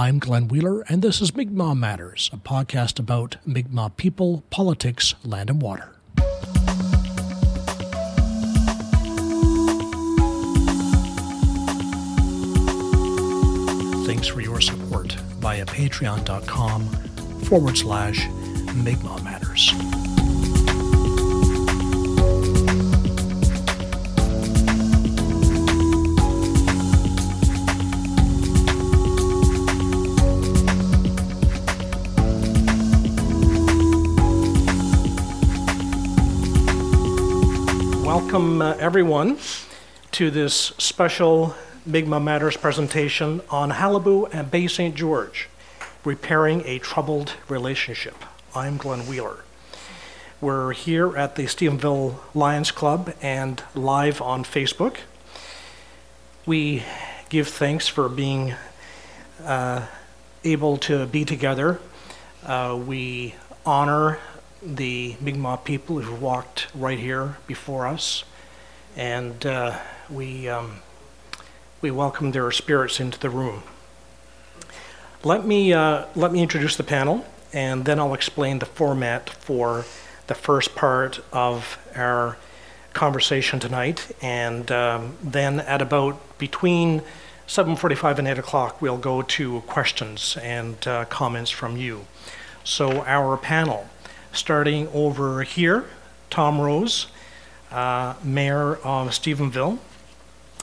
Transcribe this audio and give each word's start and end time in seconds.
I'm 0.00 0.18
Glenn 0.18 0.48
Wheeler, 0.48 0.80
and 0.88 1.02
this 1.02 1.20
is 1.20 1.36
Mi'kmaq 1.36 1.76
Matters, 1.76 2.30
a 2.32 2.38
podcast 2.38 2.98
about 2.98 3.36
Mi'kmaq 3.44 3.98
people, 3.98 4.42
politics, 4.48 5.14
land, 5.26 5.50
and 5.50 5.60
water. 5.60 5.90
Thanks 14.06 14.26
for 14.26 14.40
your 14.40 14.62
support 14.62 15.12
via 15.12 15.66
patreon.com 15.66 16.88
forward 17.44 17.76
slash 17.76 18.26
Mi'kmaq 18.74 19.22
Matters. 19.22 20.09
Welcome, 38.40 38.62
uh, 38.62 38.74
everyone, 38.78 39.36
to 40.12 40.30
this 40.30 40.72
special 40.78 41.54
Mi'kmaq 41.84 42.22
Matters 42.22 42.56
presentation 42.56 43.42
on 43.50 43.70
Qalipu 43.70 44.32
and 44.32 44.50
Bay 44.50 44.66
St. 44.66 44.94
George, 44.94 45.50
repairing 46.06 46.62
a 46.64 46.78
troubled 46.78 47.34
relationship. 47.50 48.14
I'm 48.54 48.78
Glenn 48.78 49.00
Wheeler. 49.00 49.44
We're 50.40 50.72
here 50.72 51.14
at 51.18 51.36
the 51.36 51.42
Stephenville 51.42 52.14
Lions 52.32 52.70
Club 52.70 53.12
and 53.20 53.62
live 53.74 54.22
on 54.22 54.44
Facebook. 54.44 54.96
We 56.46 56.82
give 57.28 57.46
thanks 57.46 57.88
for 57.88 58.08
being 58.08 58.54
uh, 59.44 59.86
able 60.44 60.78
to 60.78 61.04
be 61.04 61.26
together. 61.26 61.78
Uh, 62.42 62.80
we 62.86 63.34
honor 63.66 64.18
the 64.62 65.16
Mi'kmaq 65.20 65.64
people 65.64 66.00
who 66.00 66.14
walked 66.14 66.68
right 66.74 66.98
here 66.98 67.36
before 67.46 67.86
us, 67.86 68.24
and 69.00 69.46
uh, 69.46 69.78
we 70.10 70.46
um, 70.46 70.82
we 71.80 71.90
welcome 71.90 72.32
their 72.32 72.50
spirits 72.50 73.00
into 73.00 73.18
the 73.18 73.30
room. 73.30 73.62
Let 75.24 75.46
me 75.46 75.72
uh, 75.72 76.04
let 76.14 76.32
me 76.32 76.42
introduce 76.42 76.76
the 76.76 76.84
panel, 76.84 77.24
and 77.50 77.86
then 77.86 77.98
I'll 77.98 78.12
explain 78.12 78.58
the 78.58 78.66
format 78.66 79.30
for 79.30 79.86
the 80.26 80.34
first 80.34 80.74
part 80.74 81.20
of 81.32 81.78
our 81.96 82.36
conversation 82.92 83.58
tonight, 83.58 84.14
and 84.20 84.70
um, 84.70 85.16
then 85.22 85.60
at 85.60 85.80
about 85.80 86.20
between 86.36 87.00
7:45 87.48 88.18
and 88.18 88.28
8 88.28 88.38
o'clock, 88.38 88.82
we'll 88.82 88.98
go 88.98 89.22
to 89.22 89.62
questions 89.62 90.36
and 90.42 90.86
uh, 90.86 91.06
comments 91.06 91.50
from 91.50 91.78
you. 91.78 92.06
So 92.64 93.02
our 93.04 93.38
panel 93.38 93.88
starting 94.32 94.88
over 94.92 95.42
here, 95.42 95.86
Tom 96.28 96.60
Rose, 96.60 97.06
uh, 97.70 98.14
Mayor 98.22 98.76
of 98.76 99.08
Stephenville. 99.10 99.78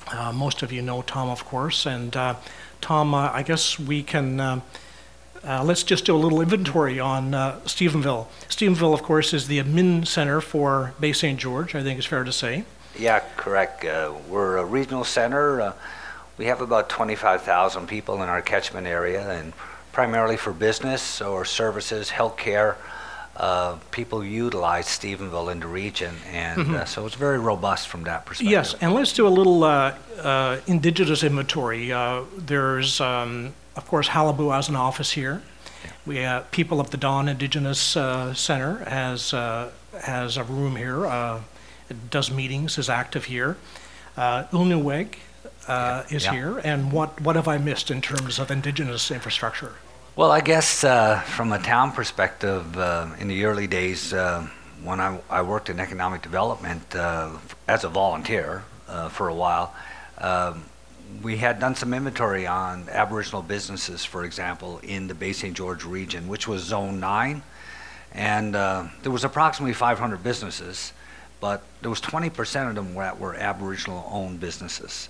Uh, 0.08 0.32
most 0.32 0.64
of 0.64 0.72
you 0.72 0.82
know 0.82 1.02
Tom, 1.02 1.30
of 1.30 1.46
course, 1.46 1.86
and 1.86 2.16
uh, 2.16 2.36
Tom, 2.82 3.14
uh, 3.14 3.30
I 3.34 3.44
guess 3.44 3.80
we 3.80 4.04
can. 4.04 4.40
Uh, 4.40 4.62
uh, 5.44 5.64
let's 5.64 5.84
just 5.84 6.06
do 6.06 6.16
a 6.16 6.18
little 6.18 6.42
inventory 6.42 7.00
on 7.00 7.32
Stephenville. 7.66 8.28
Stephenville, 8.50 8.94
of 8.94 9.04
course, 9.04 9.34
is 9.34 9.48
the 9.48 9.60
admin 9.60 10.06
center 10.06 10.42
for 10.42 10.94
Bay 11.00 11.14
St. 11.14 11.40
George, 11.40 11.74
I 11.74 11.84
think 11.84 11.98
it's 11.98 12.08
fair 12.08 12.24
to 12.24 12.34
say. 12.34 12.66
Yeah, 12.98 13.22
correct. 13.38 13.86
we're 14.28 14.58
a 14.58 14.66
regional 14.66 15.06
center. 15.06 15.74
we 16.38 16.48
have 16.48 16.60
about 16.60 16.90
25,000 16.90 17.88
people 17.88 18.16
in 18.24 18.28
our 18.28 18.42
catchment 18.42 18.88
area, 18.88 19.30
and 19.30 19.54
primarily 19.94 20.38
for 20.38 20.52
business 20.52 21.22
or 21.22 21.46
services, 21.46 22.10
healthcare, 22.10 22.76
uh, 23.38 23.78
people 23.92 24.24
utilize 24.24 24.88
Stephenville 24.88 25.52
in 25.52 25.60
the 25.60 25.68
region, 25.68 26.16
and 26.32 26.62
mm-hmm. 26.62 26.76
uh, 26.76 26.86
so 26.86 27.06
it's 27.06 27.16
very 27.16 27.38
robust 27.38 27.88
from 27.88 28.04
that 28.04 28.26
perspective. 28.26 28.52
Yes, 28.52 28.74
and 28.82 28.94
let's 28.94 29.14
do 29.14 29.28
a 29.28 29.30
little 29.30 29.64
uh, 29.64 29.96
uh 30.22 30.60
indigenous 30.66 31.24
inventory. 31.24 31.92
Uh, 31.92 32.24
there's, 32.36 33.00
um, 33.00 33.54
of 33.76 33.88
course, 33.88 34.10
Qalipu 34.10 34.54
has 34.54 34.70
an 34.70 34.76
office 34.76 35.12
here. 35.12 35.44
Yeah. 35.84 35.92
We 36.08 36.18
have 36.18 36.50
people 36.50 36.80
of 36.80 36.90
the 36.90 36.98
Dawn 36.98 37.30
Indigenous 37.30 37.96
uh, 37.96 38.34
Center 38.34 38.78
has 38.86 39.32
has 39.32 40.38
a 40.38 40.44
room 40.44 40.76
here. 40.76 41.06
it 41.90 42.10
does 42.10 42.32
meetings, 42.32 42.78
is 42.80 42.90
active 42.90 43.26
here. 43.26 43.58
Uh, 44.18 44.46
Ulnuweg 44.46 45.16
yeah. 45.68 46.04
is 46.10 46.26
yeah. 46.26 46.34
here, 46.34 46.58
and 46.64 46.92
what 46.92 47.22
what 47.22 47.36
have 47.36 47.48
I 47.48 47.60
missed 47.60 47.92
in 47.92 48.02
terms 48.02 48.40
of 48.40 48.50
indigenous 48.50 49.12
infrastructure? 49.12 49.76
Well, 50.18 50.32
I 50.32 50.42
guess 50.42 50.84
uh, 50.84 51.20
from 51.20 51.52
a 51.52 51.60
town 51.60 51.92
perspective, 51.92 52.76
uh, 52.76 53.10
in 53.20 53.28
the 53.28 53.46
early 53.46 53.68
days, 53.68 54.14
uh, 54.14 54.48
when 54.82 55.00
I, 55.00 55.20
I, 55.30 55.44
worked 55.44 55.70
in 55.70 55.80
economic 55.80 56.24
development 56.24 56.96
uh, 56.96 57.38
as 57.68 57.84
a 57.84 57.90
volunteer 57.90 58.64
uh, 58.88 59.10
for 59.10 59.28
a 59.28 59.36
while, 59.36 59.76
um, 60.18 60.64
we 61.22 61.38
had 61.38 61.60
done 61.60 61.76
some 61.76 61.94
inventory 61.94 62.48
on 62.48 62.90
Aboriginal 62.90 63.44
businesses, 63.44 64.04
for 64.04 64.24
example, 64.24 64.80
in 64.82 65.06
the 65.08 65.14
Bay 65.14 65.34
St. 65.34 65.56
George 65.56 65.86
region, 65.86 66.28
which 66.28 66.48
was 66.48 66.64
Zone 66.64 67.00
9. 67.00 67.44
And 68.12 68.56
there 68.56 69.12
was 69.12 69.24
approximately 69.24 69.76
500 69.76 70.24
businesses, 70.24 70.94
but 71.40 71.62
there 71.82 71.92
was 71.92 72.02
20% 72.02 72.70
of 72.70 72.74
them 72.74 72.96
that 72.96 73.20
were 73.20 73.36
Aboriginal-owned 73.36 74.40
businesses. 74.40 75.10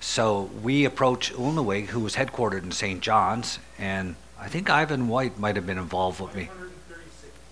So 0.00 0.50
we 0.62 0.84
approached 0.84 1.32
Ulnuweg, 1.32 1.86
who 1.86 2.00
was 2.00 2.16
headquartered 2.16 2.62
in 2.62 2.72
St. 2.72 3.00
John's, 3.00 3.58
and 3.78 4.16
I 4.38 4.48
think 4.48 4.68
Ivan 4.68 5.08
White 5.08 5.38
might 5.38 5.56
have 5.56 5.66
been 5.66 5.78
involved 5.78 6.20
with 6.20 6.34
me. 6.34 6.48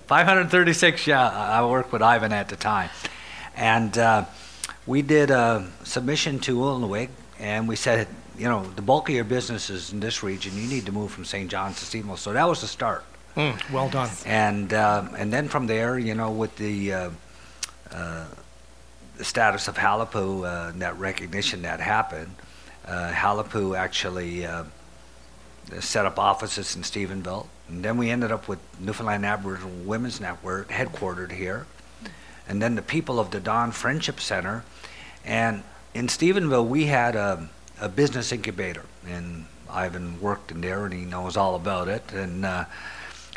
536, 0.06 1.06
yeah. 1.06 1.28
I 1.30 1.64
worked 1.66 1.92
with 1.92 2.02
Ivan 2.02 2.32
at 2.32 2.48
the 2.48 2.56
time. 2.56 2.90
And 3.56 3.96
uh, 3.96 4.24
we 4.86 5.02
did 5.02 5.30
a 5.30 5.66
submission 5.84 6.38
to 6.40 6.56
Ulnuweg, 6.58 7.08
and 7.38 7.66
we 7.66 7.76
said, 7.76 8.08
you 8.36 8.48
know, 8.48 8.64
the 8.64 8.82
bulk 8.82 9.08
of 9.08 9.14
your 9.14 9.24
business 9.24 9.70
is 9.70 9.92
in 9.92 10.00
this 10.00 10.22
region. 10.22 10.56
You 10.56 10.66
need 10.66 10.86
to 10.86 10.92
move 10.92 11.10
from 11.10 11.24
St. 11.24 11.50
John's 11.50 11.78
to 11.78 11.84
Stevens. 11.84 12.20
So 12.20 12.32
that 12.32 12.48
was 12.48 12.60
the 12.60 12.66
start. 12.66 13.04
Mm, 13.36 13.72
well 13.72 13.88
done. 13.88 14.10
And 14.26 14.72
uh, 14.74 15.08
and 15.16 15.32
then 15.32 15.48
from 15.48 15.66
there, 15.66 15.98
you 15.98 16.14
know, 16.14 16.30
with 16.30 16.54
the 16.56 16.92
uh, 16.92 17.10
uh, 17.90 18.26
the 19.16 19.24
status 19.24 19.68
of 19.68 19.76
Qalipu, 19.76 20.44
uh, 20.44 20.72
that 20.76 20.98
recognition 20.98 21.62
that 21.62 21.80
happened, 21.80 22.34
uh, 22.86 23.12
Qalipu 23.12 23.76
actually 23.76 24.46
uh, 24.46 24.64
set 25.80 26.06
up 26.06 26.18
offices 26.18 26.74
in 26.76 26.82
Stephenville. 26.82 27.46
And 27.68 27.84
then 27.84 27.96
we 27.96 28.10
ended 28.10 28.32
up 28.32 28.48
with 28.48 28.58
Newfoundland 28.80 29.24
Aboriginal 29.24 29.70
Women's 29.84 30.20
Network, 30.20 30.68
headquartered 30.68 31.32
here. 31.32 31.66
And 32.48 32.60
then 32.60 32.74
the 32.74 32.82
people 32.82 33.20
of 33.20 33.30
the 33.30 33.40
Dawn 33.40 33.70
Friendship 33.70 34.20
Center. 34.20 34.64
And 35.24 35.62
in 35.94 36.08
Stephenville, 36.08 36.66
we 36.66 36.86
had 36.86 37.14
a, 37.14 37.48
a 37.80 37.88
business 37.88 38.32
incubator. 38.32 38.84
And 39.06 39.46
Ivan 39.70 40.20
worked 40.20 40.50
in 40.50 40.60
there 40.60 40.84
and 40.84 40.92
he 40.92 41.04
knows 41.04 41.36
all 41.36 41.54
about 41.54 41.88
it. 41.88 42.12
And, 42.12 42.44
uh, 42.44 42.64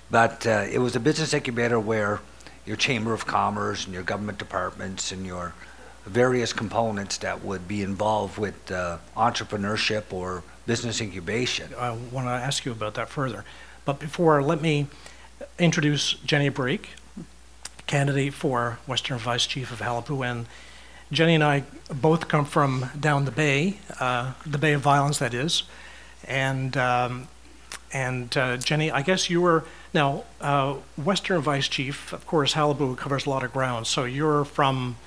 but 0.10 0.46
uh, 0.46 0.66
it 0.70 0.80
was 0.80 0.96
a 0.96 1.00
business 1.00 1.34
incubator 1.34 1.80
where 1.80 2.20
your 2.66 2.76
Chamber 2.76 3.14
of 3.14 3.26
Commerce 3.26 3.86
and 3.86 3.94
your 3.94 4.04
government 4.04 4.38
departments 4.38 5.12
and 5.12 5.26
your 5.26 5.54
various 6.06 6.54
components 6.54 7.18
that 7.20 7.44
would 7.44 7.68
be 7.68 7.82
involved 7.82 8.38
with 8.38 8.72
uh, 8.72 8.98
entrepreneurship 9.16 10.12
or 10.12 10.44
business 10.66 11.02
incubation. 11.02 11.74
I 11.78 11.92
want 11.92 12.28
to 12.28 12.32
ask 12.32 12.66
you 12.66 12.72
about 12.72 12.94
that 12.96 13.10
further. 13.10 13.44
But 13.86 14.00
before, 14.00 14.42
let 14.42 14.62
me 14.62 14.88
introduce 15.60 16.14
Jenny 16.14 16.50
Brake, 16.50 16.90
candidate 17.88 18.34
for 18.34 18.80
Western 18.88 19.18
Vice 19.18 19.46
Chief 19.46 19.72
of 19.72 19.80
Qalipu. 19.80 20.26
And 20.26 20.48
Jenny 21.12 21.36
and 21.36 21.44
I 21.44 21.64
both 21.94 22.28
come 22.28 22.46
from 22.46 22.90
down 23.00 23.26
the 23.26 23.32
bay, 23.32 23.78
uh, 24.00 24.34
the 24.46 24.58
Bay 24.58 24.74
of 24.74 24.82
Violence, 24.82 25.20
that 25.20 25.34
is. 25.34 25.64
And, 26.28 26.76
um, 26.78 27.28
and 27.96 28.36
uh, 28.36 28.58
Jenny, 28.58 28.92
I 28.92 29.02
guess 29.02 29.30
you 29.30 29.40
were, 29.40 29.64
now, 29.94 30.26
uh, 30.42 30.74
Western 31.02 31.40
Vice 31.40 31.70
Chief, 31.70 32.12
of 32.12 32.28
course, 32.28 32.54
Qalipu 32.54 32.98
covers 32.98 33.26
a 33.26 33.30
lot 33.30 33.42
of 33.42 33.54
ground. 33.54 33.88
So 33.88 34.04
you're 34.04 34.44
from 34.44 34.98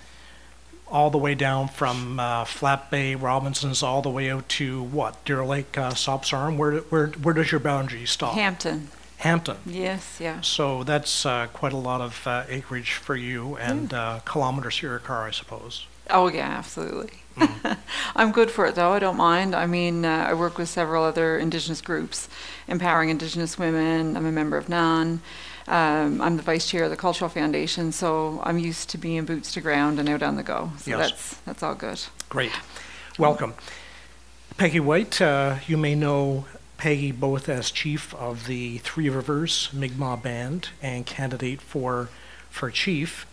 all 0.90 1.10
the 1.10 1.18
way 1.18 1.34
down 1.34 1.68
from 1.68 2.18
uh, 2.18 2.46
Flat 2.46 2.90
Bay, 2.90 3.14
Robinsons, 3.14 3.82
all 3.82 4.00
the 4.00 4.08
way 4.08 4.30
out 4.30 4.48
to 4.60 4.82
what? 4.84 5.22
Deer 5.26 5.44
Lake, 5.44 5.76
uh, 5.76 5.90
Sops 5.90 6.32
Arm? 6.32 6.56
Where, 6.56 6.78
where, 6.78 7.08
where 7.08 7.34
does 7.34 7.52
your 7.52 7.60
boundary 7.60 8.06
stop? 8.06 8.32
Hampton. 8.32 8.88
Hampton. 9.18 9.58
Yes, 9.66 10.16
yeah. 10.18 10.40
So 10.40 10.82
that's 10.82 11.26
uh, 11.26 11.48
quite 11.52 11.74
a 11.74 11.76
lot 11.76 12.00
of 12.00 12.26
uh, 12.26 12.44
acreage 12.48 12.92
for 12.92 13.16
you 13.16 13.56
and 13.58 13.92
uh, 13.92 14.20
kilometers 14.24 14.78
for 14.78 14.86
your 14.86 14.98
car, 14.98 15.26
I 15.26 15.30
suppose. 15.32 15.86
Oh, 16.08 16.28
yeah, 16.28 16.48
absolutely. 16.48 17.18
Mm. 17.38 17.76
I'm 18.16 18.32
good 18.32 18.50
for 18.50 18.66
it, 18.66 18.74
though. 18.74 18.92
I 18.92 18.98
don't 18.98 19.16
mind. 19.16 19.54
I 19.54 19.66
mean, 19.66 20.04
uh, 20.04 20.26
I 20.28 20.34
work 20.34 20.58
with 20.58 20.68
several 20.68 21.04
other 21.04 21.38
Indigenous 21.38 21.80
groups, 21.80 22.28
empowering 22.66 23.10
Indigenous 23.10 23.58
women. 23.58 24.16
I'm 24.16 24.26
a 24.26 24.32
member 24.32 24.56
of 24.56 24.68
NAN. 24.68 25.20
Um, 25.66 26.20
I'm 26.22 26.36
the 26.36 26.42
vice 26.42 26.68
chair 26.68 26.84
of 26.84 26.90
the 26.90 26.96
Cultural 26.96 27.28
Foundation, 27.28 27.92
so 27.92 28.40
I'm 28.42 28.58
used 28.58 28.88
to 28.90 28.98
being 28.98 29.24
boots 29.26 29.52
to 29.52 29.60
ground 29.60 30.00
and 30.00 30.08
out 30.08 30.22
on 30.22 30.36
the 30.36 30.42
go. 30.42 30.72
So 30.78 30.90
yes. 30.90 31.10
that's 31.10 31.34
that's 31.44 31.62
all 31.62 31.74
good. 31.74 32.00
Great, 32.30 32.52
welcome, 33.18 33.52
Peggy 34.56 34.80
White. 34.80 35.20
Uh, 35.20 35.56
you 35.66 35.76
may 35.76 35.94
know 35.94 36.46
Peggy 36.78 37.10
both 37.10 37.48
as 37.48 37.72
chief 37.72 38.14
of 38.14 38.46
the 38.46 38.78
Three 38.78 39.08
Rivers 39.10 39.68
Mi'kmaq 39.72 40.22
Band 40.22 40.68
and 40.80 41.04
candidate 41.04 41.60
for, 41.60 42.08
for 42.50 42.70
chief. 42.70 43.26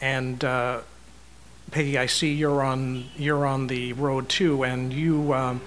And 0.00 0.44
uh, 0.44 0.80
Peggy, 1.70 1.98
I 1.98 2.06
see 2.06 2.32
you're 2.32 2.62
on, 2.62 3.04
you're 3.16 3.46
on 3.46 3.66
the 3.68 3.92
road 3.94 4.28
too, 4.28 4.64
and 4.64 4.92
you, 4.92 5.32
um, 5.32 5.60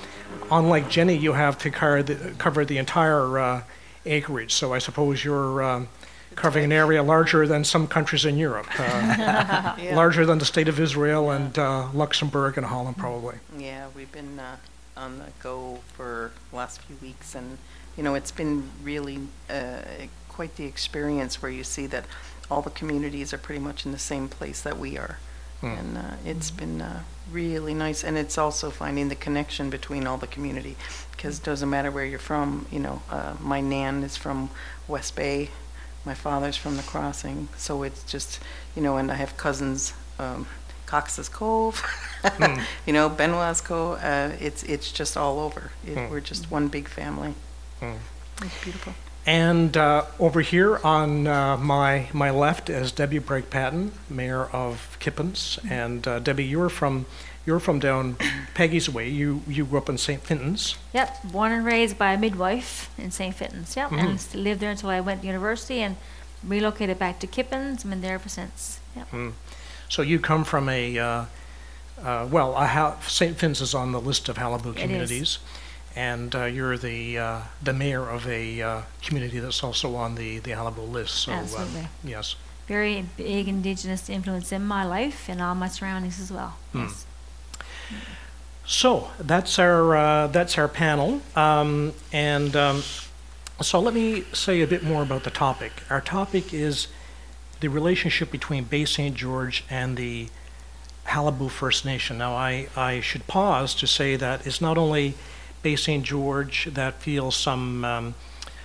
unlike 0.51 0.89
Jenny, 0.89 1.15
you 1.15 1.33
have 1.33 1.57
to 1.59 1.69
cover 1.69 2.03
the, 2.03 2.33
cover 2.37 2.65
the 2.65 2.77
entire 2.77 3.39
uh, 3.39 3.63
acreage. 4.05 4.53
So 4.53 4.73
I 4.73 4.79
suppose 4.79 5.23
you're 5.23 5.63
um, 5.63 5.87
covering 6.35 6.65
an 6.65 6.71
area 6.71 7.01
larger 7.03 7.47
than 7.47 7.63
some 7.63 7.87
countries 7.87 8.25
in 8.25 8.37
Europe, 8.37 8.67
uh, 8.79 9.75
Yeah. 9.79 9.95
larger 9.95 10.25
than 10.25 10.39
the 10.39 10.45
state 10.45 10.67
of 10.67 10.79
Israel 10.79 11.31
and 11.31 11.57
uh, 11.57 11.87
Luxembourg 11.93 12.57
and 12.57 12.65
Holland, 12.65 12.97
probably. 12.97 13.37
Yeah, 13.57 13.87
we've 13.95 14.11
been 14.11 14.39
uh, 14.39 14.57
on 14.97 15.19
the 15.19 15.27
go 15.41 15.79
for 15.95 16.31
the 16.49 16.57
last 16.57 16.81
few 16.81 16.97
weeks, 17.01 17.33
and, 17.35 17.57
you 17.95 18.03
know, 18.03 18.15
it's 18.15 18.31
been 18.31 18.69
really 18.83 19.19
uh, 19.49 19.81
quite 20.27 20.55
the 20.57 20.65
experience 20.65 21.41
where 21.41 21.51
you 21.51 21.63
see 21.63 21.85
that 21.87 22.05
all 22.51 22.61
the 22.61 22.69
communities 22.71 23.33
are 23.33 23.37
pretty 23.37 23.61
much 23.61 23.85
in 23.85 23.91
the 23.91 23.99
same 23.99 24.27
place 24.27 24.61
that 24.61 24.77
we 24.77 24.97
are. 24.97 25.19
Hmm. 25.63 25.77
And 25.79 25.97
uh, 25.97 26.01
it's 26.25 26.51
been 26.51 26.81
uh, 26.81 27.03
really 27.31 27.73
nice, 27.73 28.03
and 28.03 28.17
it's 28.17 28.37
also 28.37 28.69
finding 28.69 29.07
the 29.09 29.15
connection 29.15 29.69
between 29.69 30.05
all 30.07 30.17
the 30.17 30.27
community, 30.27 30.75
because 31.11 31.39
it 31.39 31.45
doesn't 31.45 31.69
matter 31.69 31.89
where 31.89 32.03
you're 32.05 32.19
from, 32.19 32.65
you 32.69 32.79
know, 32.79 33.01
uh, 33.09 33.35
my 33.39 33.61
nan 33.61 34.03
is 34.03 34.17
from 34.17 34.49
West 34.89 35.15
Bay, 35.15 35.49
my 36.05 36.13
father's 36.13 36.57
from 36.57 36.75
the 36.75 36.83
Crossing, 36.83 37.47
so 37.57 37.83
it's 37.83 38.03
just, 38.03 38.39
you 38.75 38.81
know, 38.81 38.97
and 38.97 39.09
I 39.09 39.15
have 39.15 39.37
cousins, 39.37 39.93
um, 40.19 40.47
Cox's 40.85 41.29
Cove, 41.29 41.81
you 42.85 42.91
know, 42.91 43.07
Benoit's 43.07 43.61
Cove, 43.61 43.99
uh, 44.03 44.31
it's, 44.41 44.63
it's 44.63 44.91
just 44.91 45.15
all 45.15 45.39
over. 45.39 45.71
It- 45.87 45.97
Hmm. 45.97 46.09
We're 46.11 46.19
just 46.19 46.51
one 46.51 46.67
big 46.67 46.89
family. 46.89 47.35
Hmm. 47.79 47.93
It's 48.41 48.63
beautiful. 48.63 48.93
And 49.25 49.77
uh, 49.77 50.05
over 50.19 50.41
here 50.41 50.77
on 50.83 51.27
uh, 51.27 51.55
my 51.57 52.07
my 52.11 52.29
left 52.29 52.69
is 52.69 52.91
Debbie 52.91 53.19
Brake 53.19 53.49
Patton, 53.49 53.93
Mayor 54.09 54.45
of 54.45 54.97
Kippens. 54.99 55.59
And 55.69 56.05
uh, 56.07 56.19
Debbie, 56.19 56.43
you're 56.43 56.69
from 56.69 57.05
you're 57.45 57.59
from 57.61 57.79
down 57.79 58.17
Peggy's 58.53 58.89
way. 58.89 59.07
You 59.09 59.41
you 59.47 59.65
grew 59.65 59.77
up 59.77 59.87
in 59.87 59.97
St. 59.97 60.21
Fintan's. 60.21 60.75
Yep, 60.93 61.23
born 61.31 61.51
and 61.53 61.65
raised 61.65 61.97
by 61.97 62.13
a 62.13 62.17
midwife 62.17 62.89
in 62.97 63.11
St. 63.11 63.33
Fintan's. 63.33 63.75
Yep, 63.77 63.91
Mhm. 63.91 63.99
and 64.09 64.19
st- 64.21 64.43
lived 64.43 64.59
there 64.59 64.71
until 64.71 64.89
I 64.89 64.99
went 64.99 65.21
to 65.21 65.27
university 65.27 65.79
and 65.81 65.95
relocated 66.45 66.99
back 66.99 67.19
to 67.19 67.27
Kippens. 67.27 67.85
I've 67.85 67.89
been 67.89 68.01
there 68.01 68.15
ever 68.15 68.27
since. 68.29 68.79
Yep. 68.95 69.07
So 69.87 70.01
you 70.01 70.19
come 70.19 70.43
from 70.43 70.67
a 70.67 70.99
uh, 70.99 71.25
uh, 72.03 72.27
well, 72.29 72.55
a 72.57 72.67
ha- 72.67 72.97
St. 73.07 73.37
Fin's 73.37 73.61
is 73.61 73.73
on 73.73 73.93
the 73.93 74.01
list 74.01 74.27
of 74.27 74.37
Qalipu 74.37 74.77
It 74.77 74.91
is. 75.11 75.39
And 75.95 76.35
uh, 76.35 76.45
you're 76.45 76.77
the 76.77 77.17
uh, 77.17 77.41
the 77.61 77.73
mayor 77.73 78.09
of 78.09 78.27
a 78.27 78.61
uh, 78.61 78.81
community 79.01 79.39
that's 79.39 79.63
also 79.63 79.95
on 79.95 80.15
the 80.15 80.39
the 80.39 80.51
Qalipu 80.51 80.89
list. 80.89 81.15
So 81.15 81.31
uh, 81.31 81.35
Absolutely. 81.35 81.87
yes. 82.03 82.35
Very 82.67 83.05
big 83.17 83.47
indigenous 83.47 84.09
influence 84.09 84.51
in 84.51 84.63
my 84.63 84.85
life 84.85 85.29
and 85.29 85.41
all 85.41 85.53
my 85.53 85.67
surroundings 85.67 86.19
as 86.19 86.31
well. 86.31 86.55
Hmm. 86.71 86.83
Yes. 86.83 87.05
So 88.65 89.11
that's 89.19 89.59
our 89.59 89.95
uh, 89.95 90.27
that's 90.27 90.57
our 90.57 90.67
panel, 90.69 91.21
um, 91.35 91.93
and 92.11 92.55
um, 92.55 92.81
so 93.61 93.79
let 93.79 93.93
me 93.93 94.23
say 94.33 94.61
a 94.61 94.67
bit 94.67 94.83
more 94.83 95.03
about 95.03 95.23
the 95.23 95.29
topic. 95.29 95.83
Our 95.89 96.01
topic 96.01 96.53
is 96.53 96.87
the 97.59 97.69
relationship 97.69 98.31
between 98.31 98.65
Bay 98.65 98.85
St. 98.85 99.15
George 99.15 99.63
and 99.69 99.95
the 99.95 100.27
Qalipu 101.05 101.49
First 101.49 101.85
Nation. 101.85 102.17
Now, 102.17 102.35
I, 102.35 102.67
I 102.75 102.99
should 102.99 103.27
pause 103.27 103.75
to 103.75 103.87
say 103.87 104.15
that 104.15 104.45
it's 104.45 104.59
not 104.59 104.77
only 104.77 105.15
Bay 105.63 105.77
St. 105.77 106.03
George 106.03 106.65
that 106.73 107.01
feels 107.01 107.37
some, 107.37 107.85
um, 107.85 108.15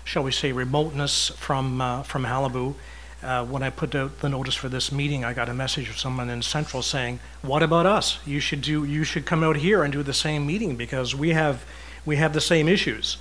shall 0.05 0.25
we 0.25 0.33
say, 0.33 0.51
remoteness 0.51 1.29
from 1.29 1.81
uh, 1.81 2.03
from 2.03 2.25
Qalipu. 2.25 2.75
Uh, 3.23 3.45
when 3.45 3.63
I 3.63 3.71
put 3.71 3.95
out 3.95 4.21
the 4.21 4.29
notice 4.29 4.55
for 4.55 4.69
this 4.69 4.93
meeting, 4.93 5.25
I 5.25 5.33
got 5.33 5.49
a 5.49 5.55
message 5.55 5.87
from 5.87 5.97
someone 5.97 6.29
in 6.29 6.43
Central 6.43 6.83
saying, 6.83 7.21
"What 7.41 7.63
about 7.63 7.87
us? 7.87 8.19
You 8.27 8.41
should 8.41 8.63
do. 8.63 8.85
You 8.85 9.05
should 9.05 9.27
come 9.27 9.45
out 9.45 9.57
here 9.57 9.85
and 9.85 9.93
do 9.93 10.03
the 10.03 10.13
same 10.13 10.45
meeting 10.45 10.75
because 10.77 11.15
we 11.15 11.31
have 11.31 11.65
we 12.05 12.17
have 12.17 12.33
the 12.33 12.41
same 12.41 12.69
issues." 12.69 13.17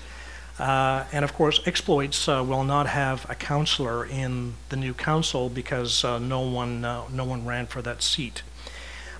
Uh, 0.59 1.03
and 1.11 1.23
of 1.23 1.33
course, 1.35 1.61
exploits 1.67 2.27
uh, 2.27 2.43
will 2.43 2.63
not 2.63 2.87
have 2.87 3.29
a 3.29 3.35
counselor 3.35 4.03
in 4.03 4.55
the 4.69 4.75
new 4.75 4.93
council 4.95 5.49
because 5.49 6.03
uh, 6.03 6.17
no 6.17 6.41
one 6.41 6.83
uh, 6.83 7.03
no 7.11 7.25
one 7.25 7.45
ran 7.45 7.67
for 7.67 7.83
that 7.83 8.01
seat. 8.01 8.41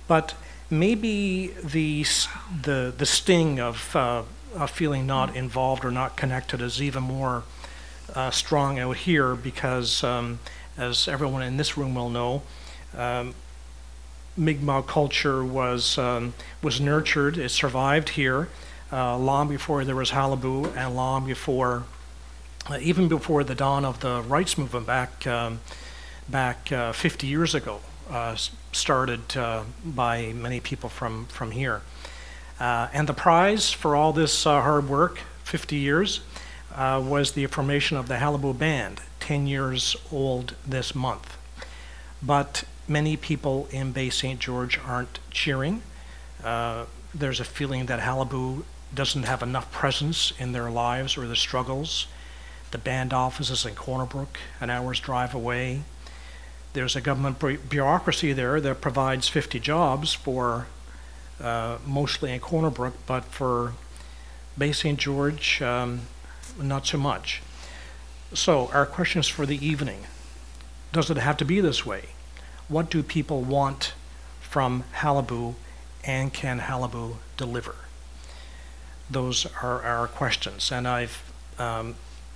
But 0.08 0.34
maybe 0.68 1.54
the 1.62 2.04
the 2.62 2.92
the 2.96 3.06
sting 3.06 3.60
of 3.60 3.94
uh, 4.58 4.66
feeling 4.66 5.06
not 5.06 5.36
involved 5.36 5.84
or 5.84 5.90
not 5.90 6.16
connected 6.16 6.60
is 6.60 6.82
even 6.82 7.02
more 7.02 7.44
uh, 8.14 8.30
strong 8.30 8.78
out 8.78 8.96
here 8.96 9.34
because, 9.34 10.02
um, 10.02 10.40
as 10.76 11.08
everyone 11.08 11.42
in 11.42 11.56
this 11.56 11.76
room 11.76 11.94
will 11.94 12.10
know, 12.10 12.42
um, 12.96 13.34
Mi'kmaq 14.36 14.86
culture 14.86 15.44
was 15.44 15.98
um, 15.98 16.32
was 16.62 16.80
nurtured. 16.80 17.36
It 17.36 17.50
survived 17.50 18.10
here 18.10 18.48
uh, 18.92 19.18
long 19.18 19.48
before 19.48 19.84
there 19.84 19.96
was 19.96 20.10
Qalipu 20.10 20.74
and 20.76 20.94
long 20.94 21.26
before, 21.26 21.84
uh, 22.70 22.78
even 22.80 23.08
before 23.08 23.44
the 23.44 23.54
dawn 23.54 23.84
of 23.84 24.00
the 24.00 24.22
rights 24.22 24.56
movement 24.56 24.86
back 24.86 25.26
um, 25.26 25.60
back 26.28 26.70
uh, 26.70 26.92
50 26.92 27.26
years 27.26 27.54
ago, 27.54 27.80
uh, 28.10 28.36
started 28.72 29.36
uh, 29.36 29.64
by 29.84 30.32
many 30.32 30.60
people 30.60 30.88
from 30.88 31.26
from 31.26 31.50
here. 31.50 31.82
Uh, 32.60 32.88
and 32.92 33.08
the 33.08 33.14
prize 33.14 33.70
for 33.70 33.94
all 33.94 34.12
this 34.12 34.46
uh, 34.46 34.60
hard 34.62 34.88
work, 34.88 35.20
50 35.44 35.76
years, 35.76 36.20
uh, 36.74 37.02
was 37.04 37.32
the 37.32 37.46
formation 37.46 37.96
of 37.96 38.08
the 38.08 38.14
Qalipu 38.14 38.56
Band, 38.56 39.00
10 39.20 39.46
years 39.46 39.96
old 40.10 40.54
this 40.66 40.94
month. 40.94 41.36
But 42.22 42.64
many 42.88 43.16
people 43.16 43.68
in 43.70 43.92
Bay 43.92 44.10
St. 44.10 44.40
George 44.40 44.78
aren't 44.78 45.18
cheering. 45.30 45.82
Uh, 46.42 46.86
there's 47.14 47.40
a 47.40 47.44
feeling 47.44 47.86
that 47.86 48.00
Qalipu 48.00 48.64
doesn't 48.94 49.24
have 49.24 49.42
enough 49.42 49.70
presence 49.70 50.32
in 50.38 50.52
their 50.52 50.70
lives 50.70 51.16
or 51.16 51.26
their 51.26 51.36
struggles. 51.36 52.06
The 52.70 52.78
band 52.78 53.12
office 53.12 53.50
is 53.50 53.64
in 53.64 53.74
Corner 53.74 54.04
Brook, 54.04 54.38
an 54.60 54.70
hour's 54.70 55.00
drive 55.00 55.34
away. 55.34 55.82
There's 56.72 56.96
a 56.96 57.00
government 57.00 57.38
bu- 57.38 57.58
bureaucracy 57.58 58.32
there 58.32 58.60
that 58.60 58.80
provides 58.80 59.28
50 59.28 59.58
jobs 59.60 60.12
for 60.12 60.66
uh, 61.42 61.78
mostly 61.86 62.32
in 62.32 62.40
Corner 62.40 62.70
Brook, 62.70 62.94
but 63.06 63.24
for 63.24 63.74
Bay 64.56 64.72
St. 64.72 64.98
George, 64.98 65.62
um, 65.62 66.02
not 66.60 66.86
so 66.86 66.98
much. 66.98 67.42
So, 68.34 68.68
our 68.72 68.86
questions 68.86 69.28
for 69.28 69.46
the 69.46 69.64
evening 69.64 70.04
Does 70.92 71.10
it 71.10 71.16
have 71.16 71.36
to 71.38 71.44
be 71.44 71.60
this 71.60 71.84
way? 71.86 72.06
What 72.68 72.90
do 72.90 73.02
people 73.02 73.42
want 73.42 73.94
from 74.40 74.84
Qalipu, 74.94 75.54
and 76.04 76.32
can 76.32 76.60
Qalipu 76.60 77.16
deliver? 77.36 77.74
Those 79.10 79.46
are 79.62 79.82
our 79.82 80.08
questions. 80.08 80.72
And 80.72 80.86
I've, 80.88 81.30
um, 81.58 81.94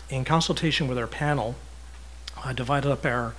in 0.09 0.25
consultation 0.25 0.89
with 0.89 0.99
our 0.99 1.07
panel, 1.07 1.57
I 2.43 2.53
divided 2.53 2.91
up 2.91 3.05
our, 3.05 3.35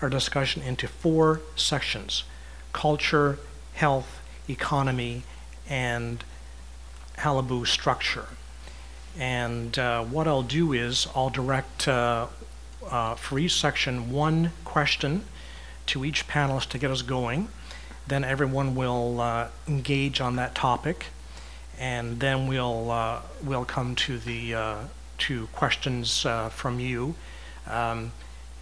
our 0.00 0.08
discussion 0.08 0.62
into 0.62 0.88
four 0.88 1.40
sections 1.56 2.24
culture, 2.72 3.38
health, 3.74 4.17
economy, 4.48 5.22
and 5.68 6.24
Qalipu 7.16 7.66
structure. 7.66 8.26
And 9.18 9.78
uh, 9.78 10.04
what 10.04 10.28
I'll 10.28 10.42
do 10.42 10.72
is 10.72 11.08
I'll 11.14 11.30
direct 11.30 11.88
uh, 11.88 12.28
uh, 12.88 13.14
for 13.16 13.38
each 13.38 13.54
section 13.54 14.12
one 14.12 14.52
question 14.64 15.24
to 15.86 16.04
each 16.04 16.28
panelist 16.28 16.68
to 16.70 16.78
get 16.78 16.90
us 16.90 17.02
going. 17.02 17.48
Then 18.06 18.24
everyone 18.24 18.74
will 18.74 19.20
uh, 19.20 19.48
engage 19.66 20.20
on 20.20 20.36
that 20.36 20.54
topic, 20.54 21.06
and 21.78 22.20
then 22.20 22.46
we'll 22.46 22.90
uh, 22.90 23.20
we'll 23.42 23.66
come 23.66 23.94
to 23.96 24.18
the 24.18 24.54
uh, 24.54 24.76
to 25.18 25.46
questions 25.48 26.26
from 26.50 26.80
you, 26.80 27.16
um, 27.66 28.12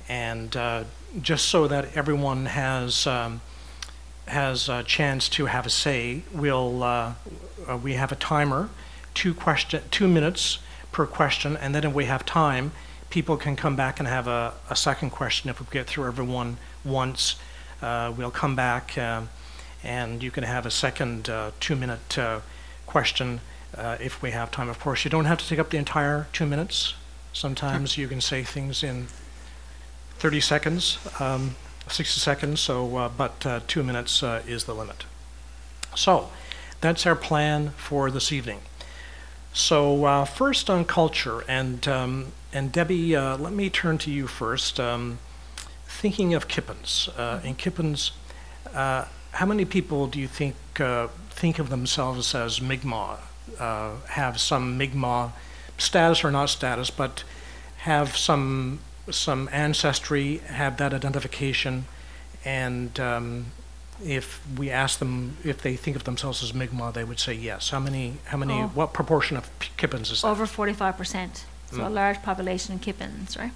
and 0.08 0.56
just 1.20 1.46
so 1.46 1.68
that 1.68 1.96
everyone 1.96 2.46
has. 2.46 3.06
Um, 3.06 3.40
has 4.26 4.68
a 4.68 4.82
chance 4.82 5.28
to 5.30 5.46
have 5.46 5.66
a 5.66 5.70
say, 5.70 6.22
we'll, 6.32 6.82
uh, 6.82 7.14
uh, 7.68 7.76
we 7.76 7.94
have 7.94 8.12
a 8.12 8.16
timer, 8.16 8.68
two 9.14 9.34
question, 9.34 9.82
two 9.90 10.08
minutes 10.08 10.58
per 10.92 11.06
question, 11.06 11.56
and 11.56 11.74
then 11.74 11.84
if 11.84 11.92
we 11.92 12.06
have 12.06 12.24
time, 12.24 12.72
people 13.10 13.36
can 13.36 13.56
come 13.56 13.76
back 13.76 13.98
and 13.98 14.08
have 14.08 14.26
a, 14.26 14.54
a 14.68 14.76
second 14.76 15.10
question 15.10 15.48
if 15.48 15.60
we 15.60 15.66
get 15.70 15.86
through 15.86 16.06
everyone 16.06 16.56
once. 16.84 17.36
Uh, 17.80 18.12
we'll 18.16 18.30
come 18.30 18.56
back 18.56 18.96
um, 18.98 19.28
and 19.84 20.22
you 20.22 20.30
can 20.30 20.42
have 20.42 20.66
a 20.66 20.70
second 20.70 21.28
uh, 21.28 21.50
two-minute 21.60 22.18
uh, 22.18 22.40
question 22.86 23.40
uh, 23.76 23.96
if 24.00 24.22
we 24.22 24.30
have 24.32 24.50
time. 24.50 24.68
Of 24.68 24.80
course, 24.80 25.04
you 25.04 25.10
don't 25.10 25.26
have 25.26 25.38
to 25.38 25.46
take 25.46 25.58
up 25.58 25.70
the 25.70 25.76
entire 25.76 26.26
two 26.32 26.46
minutes. 26.46 26.94
Sometimes 27.32 27.98
you 27.98 28.08
can 28.08 28.20
say 28.20 28.42
things 28.42 28.82
in 28.82 29.06
30 30.18 30.40
seconds, 30.40 30.98
um, 31.20 31.54
60 31.88 32.20
seconds, 32.20 32.60
so, 32.60 32.96
uh, 32.96 33.08
but 33.08 33.46
uh, 33.46 33.60
two 33.66 33.82
minutes 33.82 34.22
uh, 34.22 34.42
is 34.46 34.64
the 34.64 34.74
limit. 34.74 35.04
So, 35.94 36.30
that's 36.80 37.06
our 37.06 37.16
plan 37.16 37.70
for 37.70 38.10
this 38.10 38.32
evening. 38.32 38.60
So 39.56 40.04
uh, 40.04 40.26
first 40.26 40.68
on 40.68 40.84
culture, 40.84 41.42
and 41.48 41.88
um, 41.88 42.32
and 42.52 42.70
Debbie, 42.70 43.16
uh, 43.16 43.38
let 43.38 43.54
me 43.54 43.70
turn 43.70 43.96
to 43.98 44.10
you 44.10 44.26
first. 44.26 44.78
Um, 44.78 45.18
thinking 45.86 46.34
of 46.34 46.46
Kippens, 46.46 47.08
uh, 47.16 47.40
in 47.42 47.54
Kippens, 47.54 48.12
uh, 48.74 49.06
how 49.32 49.46
many 49.46 49.64
people 49.64 50.08
do 50.08 50.20
you 50.20 50.28
think 50.28 50.56
uh, 50.78 51.08
think 51.30 51.58
of 51.58 51.70
themselves 51.70 52.34
as 52.34 52.60
Mi'kmaq, 52.60 53.18
uh, 53.58 53.92
have 54.10 54.38
some 54.38 54.76
Mi'kmaq 54.76 55.32
status 55.78 56.22
or 56.22 56.30
not 56.30 56.50
status, 56.50 56.90
but 56.90 57.24
have 57.78 58.14
some 58.14 58.80
some 59.10 59.48
ancestry, 59.52 60.38
have 60.46 60.76
that 60.78 60.92
identification, 60.94 61.84
and 62.44 62.98
um, 63.00 63.46
if 64.04 64.40
we 64.58 64.70
ask 64.70 64.98
them 64.98 65.36
if 65.44 65.62
they 65.62 65.74
think 65.76 65.96
of 65.96 66.04
themselves 66.04 66.42
as 66.42 66.52
Mi'kmaq, 66.52 66.92
they 66.94 67.04
would 67.04 67.18
say 67.18 67.32
yes. 67.32 67.70
How 67.70 67.80
many? 67.80 68.14
How 68.26 68.36
many? 68.36 68.54
Oh. 68.54 68.66
What 68.68 68.92
proportion 68.92 69.36
of 69.36 69.48
P- 69.58 69.68
Kippens 69.76 70.10
is 70.10 70.22
that? 70.22 70.28
Over 70.28 70.46
45%. 70.46 71.44
So 71.72 71.82
a 71.82 71.86
Mm. 71.88 71.94
large 71.94 72.22
population 72.22 72.72
in 72.74 72.78
Kippens, 72.78 73.36
right? 73.36 73.52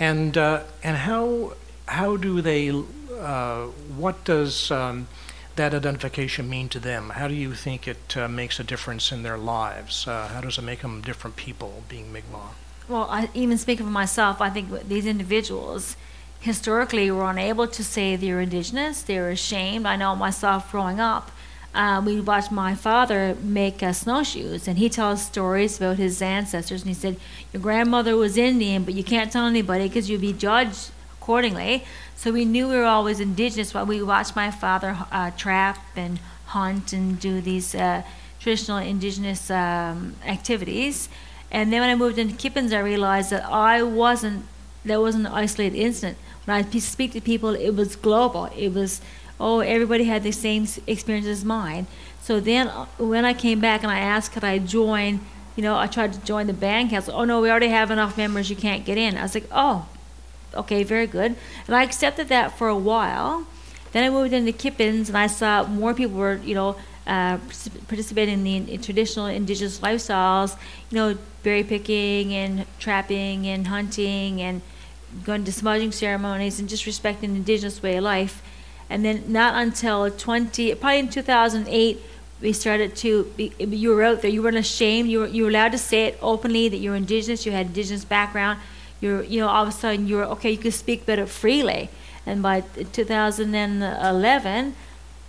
And 0.00 0.36
uh, 0.36 0.62
and 0.82 0.96
how 0.98 1.54
how 1.86 2.16
do 2.16 2.40
they? 2.40 2.70
Uh, 2.70 3.66
what 3.96 4.22
does 4.24 4.70
um, 4.70 5.08
that 5.56 5.74
identification 5.74 6.48
mean 6.48 6.68
to 6.68 6.78
them? 6.78 7.10
How 7.10 7.26
do 7.28 7.34
you 7.34 7.54
think 7.54 7.88
it 7.88 8.16
uh, 8.16 8.28
makes 8.28 8.60
a 8.60 8.64
difference 8.64 9.10
in 9.10 9.22
their 9.22 9.36
lives? 9.38 10.06
Uh, 10.06 10.28
how 10.28 10.40
does 10.40 10.58
it 10.58 10.62
make 10.62 10.82
them 10.82 11.00
different 11.00 11.36
people 11.36 11.82
being 11.88 12.12
Mi'kmaq? 12.12 12.54
Well, 12.88 13.06
I, 13.10 13.28
even 13.34 13.58
speaking 13.58 13.84
for 13.84 13.92
myself, 13.92 14.40
I 14.40 14.48
think 14.48 14.88
these 14.88 15.04
individuals 15.04 15.96
historically 16.40 17.10
were 17.10 17.28
unable 17.28 17.66
to 17.66 17.84
say 17.84 18.16
they're 18.16 18.40
indigenous. 18.40 19.02
They 19.02 19.18
were 19.18 19.28
ashamed. 19.28 19.86
I 19.86 19.96
know 19.96 20.16
myself 20.16 20.70
growing 20.72 20.98
up, 20.98 21.30
uh, 21.74 22.02
we 22.04 22.20
watched 22.20 22.50
my 22.50 22.74
father 22.74 23.36
make 23.42 23.82
uh, 23.82 23.92
snowshoes, 23.92 24.66
and 24.66 24.78
he 24.78 24.88
tells 24.88 25.24
stories 25.24 25.76
about 25.76 25.98
his 25.98 26.22
ancestors. 26.22 26.82
And 26.82 26.88
he 26.88 26.94
said, 26.94 27.16
Your 27.52 27.60
grandmother 27.60 28.16
was 28.16 28.38
Indian, 28.38 28.84
but 28.84 28.94
you 28.94 29.04
can't 29.04 29.30
tell 29.30 29.46
anybody 29.46 29.86
because 29.86 30.08
you'd 30.08 30.22
be 30.22 30.32
judged 30.32 30.90
accordingly. 31.20 31.84
So 32.16 32.32
we 32.32 32.46
knew 32.46 32.68
we 32.68 32.76
were 32.76 32.84
always 32.84 33.20
indigenous 33.20 33.74
while 33.74 33.84
we 33.84 34.02
watched 34.02 34.34
my 34.34 34.50
father 34.50 34.96
uh, 35.12 35.30
trap 35.32 35.78
and 35.94 36.18
hunt 36.46 36.94
and 36.94 37.20
do 37.20 37.42
these 37.42 37.74
uh, 37.74 38.02
traditional 38.40 38.78
indigenous 38.78 39.50
um, 39.50 40.16
activities. 40.24 41.10
And 41.50 41.72
then 41.72 41.80
when 41.80 41.90
I 41.90 41.94
moved 41.94 42.18
into 42.18 42.34
Kippens, 42.36 42.72
I 42.72 42.80
realized 42.80 43.30
that 43.30 43.44
I 43.44 43.82
wasn't, 43.82 44.44
there 44.84 45.00
wasn't 45.00 45.26
an 45.26 45.32
isolated 45.32 45.76
incident. 45.78 46.18
When 46.44 46.56
I 46.56 46.78
speak 46.78 47.12
to 47.12 47.20
people, 47.20 47.54
it 47.54 47.70
was 47.70 47.96
global. 47.96 48.46
It 48.56 48.72
was, 48.72 49.00
oh, 49.40 49.60
everybody 49.60 50.04
had 50.04 50.22
the 50.22 50.32
same 50.32 50.66
experience 50.86 51.26
as 51.26 51.44
mine. 51.44 51.86
So 52.22 52.40
then 52.40 52.68
uh, 52.68 52.86
when 52.98 53.24
I 53.24 53.32
came 53.32 53.60
back 53.60 53.82
and 53.82 53.90
I 53.90 53.98
asked, 53.98 54.32
could 54.32 54.44
I 54.44 54.58
join, 54.58 55.20
you 55.56 55.62
know, 55.62 55.78
I 55.78 55.86
tried 55.86 56.12
to 56.12 56.20
join 56.20 56.46
the 56.46 56.52
band 56.52 56.90
council. 56.90 57.14
Oh, 57.16 57.24
no, 57.24 57.40
we 57.40 57.50
already 57.50 57.68
have 57.68 57.90
enough 57.90 58.16
members, 58.16 58.50
you 58.50 58.56
can't 58.56 58.84
get 58.84 58.98
in. 58.98 59.16
I 59.16 59.22
was 59.22 59.34
like, 59.34 59.48
oh, 59.50 59.86
okay, 60.54 60.82
very 60.82 61.06
good. 61.06 61.34
And 61.66 61.74
I 61.74 61.82
accepted 61.82 62.28
that 62.28 62.58
for 62.58 62.68
a 62.68 62.76
while. 62.76 63.46
Then 63.92 64.04
I 64.04 64.10
moved 64.10 64.34
into 64.34 64.52
Kippens, 64.52 65.08
and 65.08 65.16
I 65.16 65.26
saw 65.26 65.66
more 65.66 65.94
people 65.94 66.18
were, 66.18 66.36
you 66.36 66.54
know, 66.54 66.76
uh, 67.06 67.38
participating 67.88 68.34
in 68.34 68.44
the 68.44 68.74
in 68.74 68.82
traditional 68.82 69.26
indigenous 69.26 69.80
lifestyles, 69.80 70.58
you 70.90 70.96
know, 70.96 71.18
berry 71.48 71.64
picking 71.64 72.34
and 72.34 72.66
trapping 72.78 73.46
and 73.46 73.68
hunting 73.68 74.42
and 74.42 74.60
going 75.24 75.44
to 75.44 75.50
smudging 75.50 75.90
ceremonies 75.90 76.60
and 76.60 76.68
just 76.68 76.84
respecting 76.84 77.34
indigenous 77.34 77.82
way 77.82 77.96
of 77.96 78.04
life. 78.04 78.42
And 78.90 79.02
then 79.02 79.32
not 79.32 79.54
until 79.54 80.10
20, 80.10 80.74
probably 80.74 80.98
in 80.98 81.08
2008, 81.08 82.02
we 82.42 82.52
started 82.52 82.94
to, 82.96 83.32
be, 83.38 83.54
you 83.58 83.94
were 83.94 84.02
out 84.02 84.20
there, 84.20 84.30
you 84.30 84.42
weren't 84.42 84.58
ashamed, 84.58 85.08
you 85.08 85.20
were, 85.20 85.26
you 85.26 85.44
were 85.44 85.48
allowed 85.48 85.72
to 85.72 85.78
say 85.78 86.04
it 86.04 86.18
openly 86.20 86.68
that 86.68 86.76
you 86.76 86.90
were 86.90 86.96
indigenous, 86.96 87.46
you 87.46 87.52
had 87.52 87.68
indigenous 87.68 88.04
background, 88.04 88.60
you're, 89.00 89.22
you 89.22 89.40
know, 89.40 89.48
all 89.48 89.62
of 89.62 89.70
a 89.70 89.72
sudden 89.72 90.06
you 90.06 90.16
were, 90.16 90.24
okay, 90.24 90.50
you 90.50 90.58
could 90.58 90.74
speak 90.74 91.06
better 91.06 91.24
freely. 91.24 91.88
And 92.26 92.42
by 92.42 92.60
2011, 92.92 94.74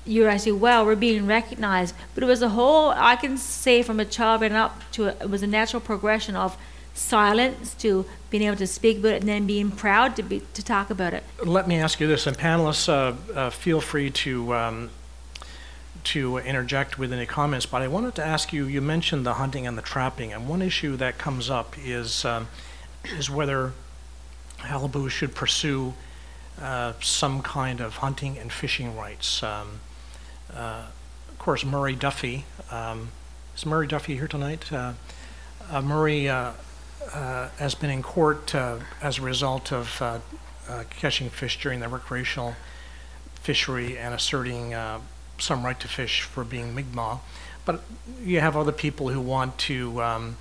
you're 0.09 0.27
actually, 0.27 0.53
wow, 0.53 0.83
we're 0.83 0.95
being 0.95 1.27
recognized. 1.27 1.93
But 2.15 2.23
it 2.23 2.27
was 2.27 2.41
a 2.41 2.49
whole, 2.49 2.89
I 2.89 3.15
can 3.15 3.37
say 3.37 3.83
from 3.83 3.99
a 3.99 4.05
child 4.05 4.41
and 4.41 4.55
up 4.55 4.81
to, 4.93 5.09
a, 5.09 5.23
it 5.23 5.29
was 5.29 5.43
a 5.43 5.47
natural 5.47 5.79
progression 5.79 6.35
of 6.35 6.57
silence 6.95 7.75
to 7.75 8.05
being 8.29 8.43
able 8.43 8.57
to 8.57 8.67
speak 8.67 8.97
about 8.97 9.13
it 9.13 9.21
and 9.21 9.29
then 9.29 9.45
being 9.45 9.71
proud 9.71 10.15
to 10.15 10.23
be, 10.23 10.41
to 10.53 10.63
talk 10.63 10.89
about 10.89 11.13
it. 11.13 11.23
Let 11.43 11.67
me 11.67 11.75
ask 11.75 11.99
you 11.99 12.07
this, 12.07 12.25
and 12.25 12.37
panelists, 12.37 12.89
uh, 12.89 13.15
uh, 13.33 13.49
feel 13.51 13.81
free 13.81 14.09
to 14.09 14.53
um, 14.53 14.89
to 16.01 16.37
interject 16.37 16.97
with 16.97 17.11
any 17.13 17.25
comments. 17.25 17.65
But 17.65 17.81
I 17.81 17.87
wanted 17.87 18.15
to 18.15 18.25
ask 18.25 18.51
you. 18.51 18.65
You 18.65 18.81
mentioned 18.81 19.25
the 19.25 19.35
hunting 19.35 19.67
and 19.67 19.77
the 19.77 19.81
trapping, 19.81 20.33
and 20.33 20.47
one 20.47 20.61
issue 20.61 20.95
that 20.97 21.17
comes 21.17 21.49
up 21.49 21.75
is 21.77 22.25
um, 22.25 22.47
is 23.17 23.29
whether 23.29 23.73
Qalipu 24.59 25.09
should 25.09 25.35
pursue 25.35 25.93
uh, 26.61 26.93
some 27.01 27.41
kind 27.41 27.79
of 27.79 27.97
hunting 27.97 28.37
and 28.37 28.51
fishing 28.51 28.97
rights. 28.97 29.43
Um, 29.43 29.79
of 30.53 31.39
course, 31.39 31.63
Murray 31.63 31.96
Duffy 31.96 32.46
um, 32.72 33.10
is 33.56 33.65
Murray 33.65 33.88
Duffy 33.88 34.15
here 34.15 34.27
tonight. 34.27 34.72
Uh, 34.72 34.94
uh, 35.72 35.82
Murray 35.82 36.27
uh, 36.27 36.51
uh, 37.13 37.50
has 37.58 37.75
been 37.75 37.89
in 37.89 38.01
court 38.01 38.53
uh, 38.53 38.77
as 39.01 39.20
a 39.20 39.22
result 39.22 39.72
of 39.72 40.01
uh, 40.01 40.20
uh, 40.68 40.84
catching 40.89 41.29
fish 41.29 41.62
during 41.62 41.79
the 41.79 41.88
recreational 41.88 42.56
fishery 43.41 43.98
and 43.98 44.13
asserting 44.13 44.74
uh, 44.74 45.00
some 45.38 45.63
right 45.63 45.79
to 45.79 45.88
fish 45.88 46.22
for 46.22 46.44
being 46.44 46.75
Mi'kmaq. 46.75 47.20
But 47.65 47.82
you 48.24 48.39
have 48.39 48.56
other 48.58 48.72
people 48.72 49.10
who 49.10 49.22
want 49.22 49.58
to 49.60 50.01
um, 50.01 50.38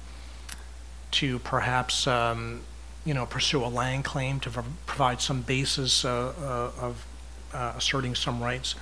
to 1.12 1.38
perhaps 1.38 2.06
um, 2.06 2.62
you 3.04 3.14
know 3.14 3.26
pursue 3.26 3.64
a 3.64 3.68
land 3.68 4.04
claim 4.04 4.40
to 4.40 4.50
prov- 4.50 4.86
provide 4.86 5.20
some 5.20 5.42
basis 5.42 6.04
uh, 6.04 6.32
uh, 6.38 6.84
of 6.84 7.06
uh, 7.54 7.74
asserting 7.76 8.14
some 8.14 8.42
rights. 8.42 8.74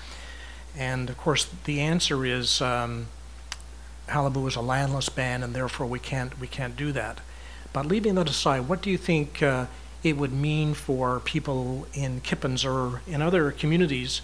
And 0.77 1.09
of 1.09 1.17
course, 1.17 1.49
the 1.65 1.81
answer 1.81 2.25
is 2.25 2.61
um, 2.61 3.07
Qalipu 4.09 4.47
is 4.47 4.57
a 4.57 4.61
landless 4.61 5.09
band, 5.09 5.43
and 5.43 5.55
therefore 5.55 5.87
we 5.87 5.99
can't 5.99 6.39
we 6.39 6.47
can't 6.47 6.77
do 6.77 6.93
that. 6.93 7.21
But 7.73 7.87
leaving 7.87 8.15
that 8.17 8.29
aside, 8.29 8.69
what 8.69 8.83
do 8.83 8.91
you 8.91 8.99
think 8.99 9.43
uh, 9.43 9.67
it 10.03 10.17
would 10.17 10.33
mean 10.33 10.75
for 10.75 11.21
people 11.21 11.87
in 11.95 12.21
Kippens 12.21 12.65
or 12.65 13.03
in 13.07 13.23
other 13.23 13.51
communities 13.51 14.23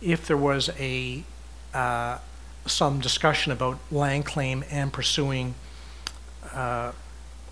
if 0.00 0.26
there 0.26 0.36
was 0.36 0.70
a 0.78 1.24
uh, 1.74 2.18
some 2.66 3.00
discussion 3.00 3.52
about 3.52 3.78
land 3.90 4.26
claim 4.26 4.64
and 4.70 4.92
pursuing 4.92 5.54
uh, 6.52 6.92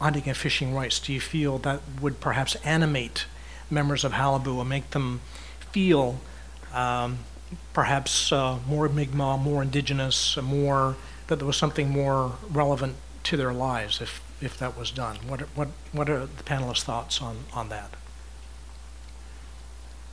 hunting 0.01 0.25
and 0.27 0.37
fishing 0.37 0.75
rights? 0.75 0.99
Do 0.99 1.13
you 1.13 1.21
feel 1.21 1.59
that 1.59 1.81
would 2.01 2.21
perhaps 2.21 2.55
animate 2.65 3.27
members 3.71 4.05
of 4.05 4.13
Qalipu 4.13 4.61
and 4.61 4.69
make 4.69 4.91
them 4.91 5.21
feel 5.73 6.21
um, 6.73 7.19
perhaps 7.73 8.33
uh, 8.33 8.59
more 8.69 8.89
Mi'kmaq, 8.89 9.41
more 9.41 9.63
indigenous, 9.63 10.37
uh, 10.37 10.43
more 10.43 10.97
that 11.29 11.37
there 11.37 11.47
was 11.47 11.57
something 11.57 11.91
more 11.91 12.35
relevant 12.51 12.97
to 13.25 13.37
their 13.37 13.53
lives 13.53 14.01
if 14.01 14.21
if 14.41 14.57
that 14.59 14.77
was 14.79 14.91
done? 14.93 15.17
What 15.27 15.43
are- 15.43 15.49
what 15.55 15.69
what 15.93 16.09
are 16.09 16.21
the 16.27 16.43
panelists' 16.45 16.83
thoughts 16.85 17.21
on 17.21 17.45
on 17.53 17.69
that? 17.71 17.91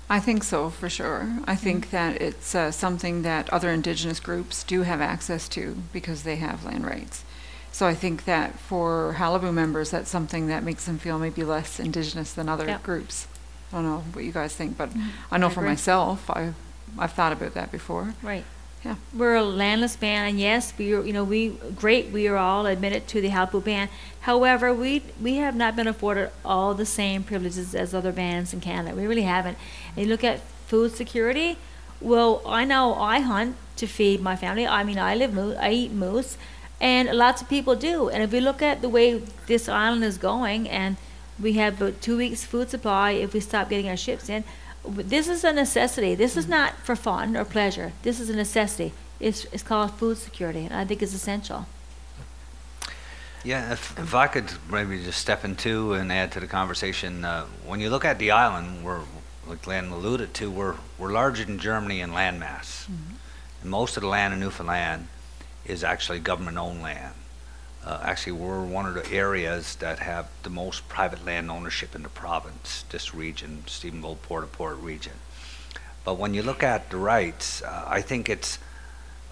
I 0.10 0.20
think 0.20 0.44
so, 0.44 0.70
for 0.70 0.88
sure. 0.90 1.40
I 1.46 1.56
think 1.56 1.90
that 1.90 2.22
it's 2.22 2.54
uh, 2.54 2.72
something 2.72 3.24
that 3.24 3.50
other 3.52 3.72
indigenous 3.72 4.20
groups 4.20 4.64
do 4.64 4.84
have 4.84 5.02
access 5.02 5.48
to 5.50 5.78
because 5.92 6.22
they 6.24 6.36
have 6.36 6.64
land 6.64 6.86
rights. 6.86 7.24
So 7.72 7.88
I 7.88 7.96
think 7.96 8.26
that 8.26 8.60
for 8.60 9.16
Qalipu 9.18 9.52
members, 9.54 9.90
that's 9.92 10.10
something 10.10 10.48
that 10.48 10.64
makes 10.64 10.86
them 10.86 11.00
feel 11.00 11.18
maybe 11.18 11.44
less 11.44 11.80
indigenous 11.80 12.34
than 12.34 12.48
other 12.48 12.66
Yep. 12.68 12.84
groups. 12.84 13.28
I 13.74 13.78
don't 13.78 13.86
know 13.86 14.04
what 14.14 14.24
you 14.24 14.32
guys 14.32 14.54
think, 14.56 14.78
but 14.78 14.92
I 15.32 15.38
know 15.40 15.48
I 15.48 15.50
for 15.50 15.62
myself, 15.62 16.30
I, 16.30 16.54
I've 16.98 17.14
thought 17.14 17.32
about 17.34 17.54
that 17.54 17.72
before. 17.72 18.14
Right. 18.22 18.44
Yeah. 18.84 18.96
We're 19.16 19.36
a 19.36 19.44
landless 19.44 19.96
band, 19.96 20.30
and 20.30 20.40
yes, 20.40 20.72
we 20.78 20.94
are, 20.94 21.04
you 21.04 21.12
know, 21.12 21.24
we, 21.24 21.50
great, 21.76 22.12
we 22.12 22.28
are 22.28 22.38
all 22.38 22.68
admitted 22.68 23.08
to 23.08 23.22
the 23.22 23.30
Qalipu 23.30 23.64
band. 23.64 23.90
However, 24.22 24.72
we, 24.72 25.02
we 25.20 25.38
have 25.38 25.56
not 25.56 25.76
been 25.76 25.88
afforded 25.88 26.30
all 26.44 26.76
the 26.76 26.86
same 26.86 27.24
privileges 27.24 27.74
as 27.74 27.96
other 27.96 28.12
bands 28.12 28.54
in 28.54 28.62
Canada. 28.62 28.96
We 28.96 29.08
really 29.08 29.24
haven't. 29.24 29.58
And 29.96 30.06
you 30.06 30.12
look 30.12 30.24
at 30.24 30.42
food 30.68 30.92
security, 30.92 31.58
well, 32.00 32.44
I 32.46 32.64
know 32.64 32.94
I 32.94 33.22
hunt 33.22 33.56
to 33.78 33.88
feed 33.88 34.22
my 34.22 34.36
family. 34.36 34.68
I 34.68 34.84
mean, 34.84 35.00
I 35.00 35.16
live 35.16 35.34
moose, 35.34 35.58
I 35.60 35.72
eat 35.72 35.92
moose, 35.92 36.38
and 36.80 37.10
lots 37.10 37.42
of 37.42 37.50
people 37.50 37.76
do. 37.76 38.10
And 38.10 38.22
if 38.22 38.32
we 38.32 38.40
look 38.40 38.62
at 38.62 38.82
the 38.82 38.90
way 38.90 39.24
this 39.48 39.68
island 39.68 40.04
is 40.04 40.20
going, 40.20 40.70
and 40.70 40.98
we 41.40 41.54
have 41.54 41.82
about 41.82 42.02
two 42.02 42.18
weeks 42.18 42.46
food 42.46 42.70
supply 42.70 43.12
if 43.12 43.34
we 43.34 43.40
stop 43.40 43.70
getting 43.70 43.90
our 43.90 43.98
ships 43.98 44.30
in, 44.30 44.44
this 44.90 45.28
is 45.28 45.44
a 45.44 45.52
necessity. 45.52 46.16
This 46.16 46.38
is 46.38 46.48
not 46.48 46.76
for 46.78 46.96
fun 46.96 47.36
or 47.36 47.46
pleasure. 47.46 47.94
This 48.04 48.20
is 48.20 48.30
a 48.30 48.36
necessity. 48.36 48.94
It's, 49.20 49.46
it's 49.46 49.64
called 49.64 49.92
food 49.92 50.18
security, 50.18 50.66
and 50.66 50.74
I 50.74 50.86
think 50.86 51.02
it's 51.02 51.14
essential. 51.14 51.66
Yeah, 53.44 53.74
if, 53.74 53.98
if 53.98 54.14
I 54.14 54.28
could 54.28 54.52
maybe 54.70 55.04
just 55.04 55.20
step 55.20 55.44
into 55.44 55.94
and 55.94 56.12
add 56.12 56.32
to 56.34 56.40
the 56.40 56.48
conversation, 56.48 57.24
uh, 57.26 57.46
when 57.66 57.80
you 57.80 57.90
look 57.90 58.06
at 58.06 58.20
the 58.20 58.32
island, 58.32 58.84
we're, 58.84 59.02
like 59.48 59.62
Glenn 59.62 59.90
alluded 59.90 60.34
to, 60.36 60.52
we're, 60.52 60.76
we're 60.98 61.12
larger 61.12 61.46
than 61.46 61.60
Germany 61.60 62.02
in 62.02 62.14
land 62.14 62.40
mass. 62.40 62.88
And 63.62 63.72
most 63.72 63.98
of 63.98 64.02
the 64.02 64.10
land 64.10 64.34
in 64.34 64.40
Newfoundland 64.40 65.08
is 65.66 65.84
actually 65.84 66.20
government-owned 66.20 66.84
land. 66.84 67.15
Uh, 67.86 68.00
actually, 68.02 68.32
we're 68.32 68.66
one 68.66 68.88
of 68.88 68.96
the 68.96 69.12
areas 69.12 69.76
that 69.76 70.00
have 70.00 70.28
the 70.42 70.50
most 70.50 70.90
private 70.90 71.24
land 71.24 71.52
ownership 71.52 71.94
in 71.94 72.02
the 72.02 72.10
province, 72.10 72.84
this 72.90 73.14
region, 73.14 73.64
Stephenville, 73.68 74.20
Port 74.24 74.52
Port 74.52 74.78
region. 74.78 75.14
But 76.04 76.18
when 76.18 76.34
you 76.34 76.42
look 76.42 76.64
at 76.64 76.90
the 76.90 76.98
rights, 76.98 77.62
uh, 77.62 77.86
I 77.88 78.02
think 78.02 78.28
it's, 78.28 78.58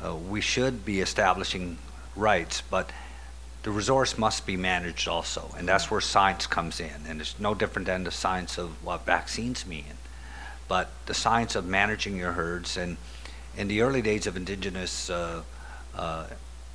uh, 0.05 0.15
we 0.15 0.39
should 0.39 0.85
be 0.85 1.01
establishing 1.01 1.79
rights, 2.15 2.61
but 2.61 2.91
the 3.63 3.71
resource 3.71 4.19
must 4.19 4.45
be 4.45 4.55
managed 4.55 5.07
also, 5.07 5.49
and 5.57 5.67
that's 5.67 5.89
where 5.89 6.01
science 6.01 6.45
comes 6.45 6.79
in, 6.79 7.07
and 7.07 7.21
it's 7.21 7.39
no 7.39 7.55
different 7.55 7.87
than 7.87 8.03
the 8.03 8.11
science 8.11 8.59
of 8.59 8.83
what 8.83 9.03
vaccines 9.03 9.65
mean. 9.65 9.97
But 10.67 10.91
the 11.07 11.15
science 11.15 11.55
of 11.55 11.65
managing 11.65 12.17
your 12.17 12.33
herds, 12.33 12.77
and 12.77 12.97
in 13.57 13.67
the 13.67 13.81
early 13.81 14.03
days 14.03 14.27
of 14.27 14.37
indigenous 14.37 15.09
uh, 15.09 15.41
uh, 15.95 16.27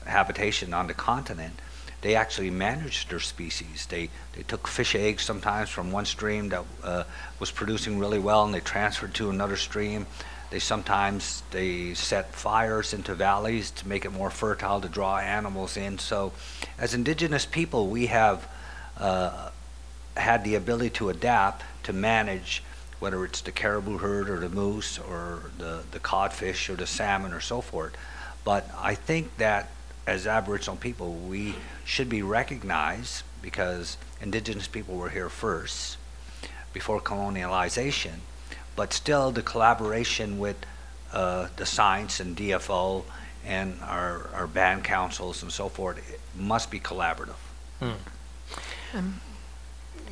habitation 0.06 0.74
on 0.74 0.88
the 0.88 0.94
continent, 0.94 1.60
they 2.00 2.14
actually 2.14 2.50
managed 2.50 3.10
their 3.10 3.20
species. 3.20 3.86
They, 3.86 4.08
they 4.34 4.42
took 4.42 4.68
fish 4.68 4.94
eggs 4.94 5.24
sometimes 5.24 5.68
from 5.68 5.90
one 5.90 6.04
stream 6.04 6.48
that 6.50 6.64
uh, 6.82 7.04
was 7.40 7.50
producing 7.50 7.98
really 7.98 8.18
well, 8.18 8.44
and 8.44 8.54
they 8.54 8.60
transferred 8.60 9.14
to 9.14 9.30
another 9.30 9.56
stream. 9.56 10.06
They 10.50 10.60
sometimes 10.60 11.42
they 11.50 11.94
set 11.94 12.34
fires 12.34 12.94
into 12.94 13.14
valleys 13.14 13.70
to 13.72 13.88
make 13.88 14.04
it 14.04 14.12
more 14.12 14.30
fertile 14.30 14.80
to 14.80 14.88
draw 14.88 15.18
animals 15.18 15.76
in. 15.76 15.98
So, 15.98 16.32
as 16.78 16.94
indigenous 16.94 17.44
people, 17.44 17.88
we 17.88 18.06
have 18.06 18.48
uh, 18.96 19.50
had 20.16 20.44
the 20.44 20.54
ability 20.54 20.90
to 20.90 21.10
adapt 21.10 21.64
to 21.84 21.92
manage 21.92 22.62
whether 22.98 23.24
it's 23.24 23.42
the 23.42 23.52
caribou 23.52 23.98
herd 23.98 24.28
or 24.28 24.40
the 24.40 24.48
moose 24.48 24.98
or 24.98 25.50
the, 25.58 25.82
the 25.90 26.00
codfish 26.00 26.68
or 26.68 26.74
the 26.74 26.86
salmon 26.86 27.32
or 27.32 27.40
so 27.40 27.60
forth. 27.60 27.92
But 28.44 28.68
I 28.76 28.94
think 28.94 29.36
that 29.36 29.68
as 30.08 30.26
Aboriginal 30.26 30.76
people, 30.76 31.12
we 31.12 31.54
should 31.84 32.08
be 32.08 32.22
recognized 32.22 33.22
because 33.42 33.98
Indigenous 34.22 34.66
people 34.66 34.96
were 34.96 35.10
here 35.10 35.28
first 35.28 35.98
before 36.72 36.98
colonialization. 36.98 38.14
But 38.74 38.94
still 38.94 39.30
the 39.30 39.42
collaboration 39.42 40.38
with 40.38 40.56
uh, 41.12 41.48
the 41.56 41.66
science 41.66 42.20
and 42.20 42.34
DFO 42.36 43.04
and 43.44 43.78
our, 43.82 44.30
our 44.34 44.46
band 44.46 44.82
councils 44.84 45.42
and 45.42 45.52
so 45.52 45.68
forth 45.68 46.00
must 46.34 46.70
be 46.70 46.80
collaborative. 46.80 47.36
Um, 48.94 49.20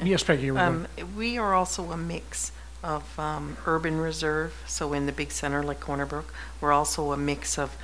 Yes, 0.03 0.23
Peggy, 0.23 0.43
you 0.47 0.53
were 0.53 0.61
going- 0.61 0.87
Um, 1.01 1.17
we 1.17 1.39
are 1.39 1.55
also 1.55 1.91
a 1.91 1.97
mix 1.97 2.53
of 2.83 3.19
um, 3.19 3.57
urban 3.65 3.99
reserve, 3.99 4.53
so 4.67 4.93
in 4.93 5.07
the 5.07 5.13
big 5.13 5.33
center 5.33 5.63
like 5.63 5.81
Corner 5.81 6.05
Brook, 6.05 6.35
we're 6.61 6.73
also 6.73 7.13
a 7.13 7.17
mix 7.17 7.59
of 7.59 7.75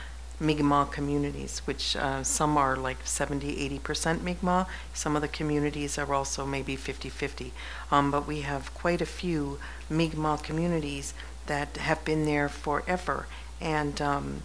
Mi'kmaq 0.42 0.90
communities, 0.90 1.62
which 1.64 1.94
uh, 1.96 2.25
some 2.25 2.58
are 2.58 2.76
like 2.76 2.99
70, 3.04 3.78
80% 3.78 4.22
Mi'kmaq. 4.22 4.66
Some 4.92 5.14
of 5.14 5.22
the 5.22 5.28
communities 5.28 5.96
are 5.99 6.12
also 6.12 6.44
maybe 6.44 6.76
50-50. 6.76 7.52
Um, 7.92 8.11
but 8.11 8.26
we 8.26 8.40
have 8.40 8.75
quite 8.75 9.00
a 9.00 9.06
few 9.06 9.58
Mi'kmaq 9.88 10.42
communities 10.42 11.14
that 11.46 11.76
have 11.76 12.04
been 12.04 12.25
there 12.25 12.49
forever. 12.49 13.26
And 13.61 14.02
um, 14.02 14.42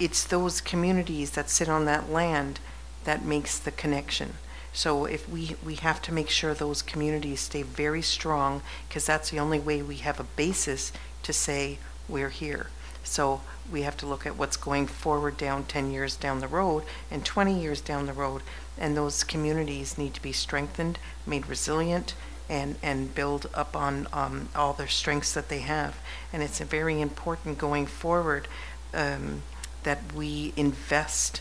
it's 0.00 0.24
those 0.24 0.60
communities 0.60 1.30
that 1.32 1.48
sit 1.48 1.68
on 1.68 1.84
that 1.84 2.10
land 2.10 2.58
that 3.04 3.24
makes 3.24 3.58
the 3.58 3.70
connection. 3.70 4.34
So 4.72 5.04
if 5.04 5.28
we, 5.28 5.54
we 5.64 5.76
have 5.76 6.02
to 6.02 6.12
make 6.12 6.28
sure 6.28 6.54
those 6.54 6.82
communities 6.82 7.40
stay 7.40 7.62
very 7.62 8.02
strong, 8.02 8.62
because 8.88 9.06
that's 9.06 9.30
the 9.30 9.38
only 9.38 9.60
way 9.60 9.80
we 9.80 9.96
have 9.96 10.18
a 10.18 10.24
basis 10.24 10.92
to 11.22 11.32
say 11.32 11.78
we're 12.08 12.30
here. 12.30 12.68
So 13.04 13.40
we 13.70 13.82
have 13.82 13.96
to 13.98 14.06
look 14.06 14.26
at 14.26 14.36
what's 14.36 14.56
going 14.56 14.86
forward 14.86 15.36
down 15.36 15.64
10 15.64 15.90
years 15.90 16.16
down 16.16 16.40
the 16.40 16.48
road 16.48 16.84
and 17.10 17.24
20 17.24 17.60
years 17.60 17.80
down 17.80 18.06
the 18.06 18.12
road. 18.12 18.42
And 18.78 18.96
those 18.96 19.24
communities 19.24 19.98
need 19.98 20.14
to 20.14 20.22
be 20.22 20.32
strengthened, 20.32 20.98
made 21.26 21.46
resilient, 21.46 22.14
and, 22.48 22.76
and 22.82 23.14
build 23.14 23.50
up 23.54 23.76
on 23.76 24.06
um, 24.12 24.48
all 24.54 24.72
their 24.72 24.88
strengths 24.88 25.34
that 25.34 25.48
they 25.48 25.60
have. 25.60 25.96
And 26.32 26.42
it's 26.42 26.60
very 26.60 27.00
important 27.00 27.58
going 27.58 27.86
forward 27.86 28.48
um, 28.94 29.42
that 29.82 30.12
we 30.14 30.52
invest 30.56 31.40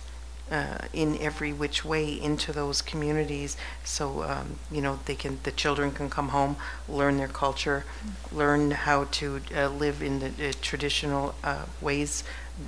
uh, 0.51 0.77
in 0.93 1.17
every 1.21 1.51
which 1.53 1.83
way 1.83 2.09
into 2.09 2.51
those 2.53 2.81
communities. 2.81 3.57
So 3.83 4.23
um, 4.23 4.59
you 4.71 4.81
know 4.81 4.99
they 5.05 5.15
can 5.15 5.39
the 5.43 5.51
children 5.51 5.91
can 5.91 6.09
come 6.09 6.29
home 6.29 6.57
learn 6.87 7.17
their 7.17 7.27
culture 7.27 7.83
learn 8.31 8.71
how 8.71 9.05
to 9.05 9.41
uh, 9.55 9.67
live 9.69 10.01
in 10.01 10.19
the 10.19 10.27
uh, 10.49 10.53
traditional 10.61 11.35
ways 11.81 12.23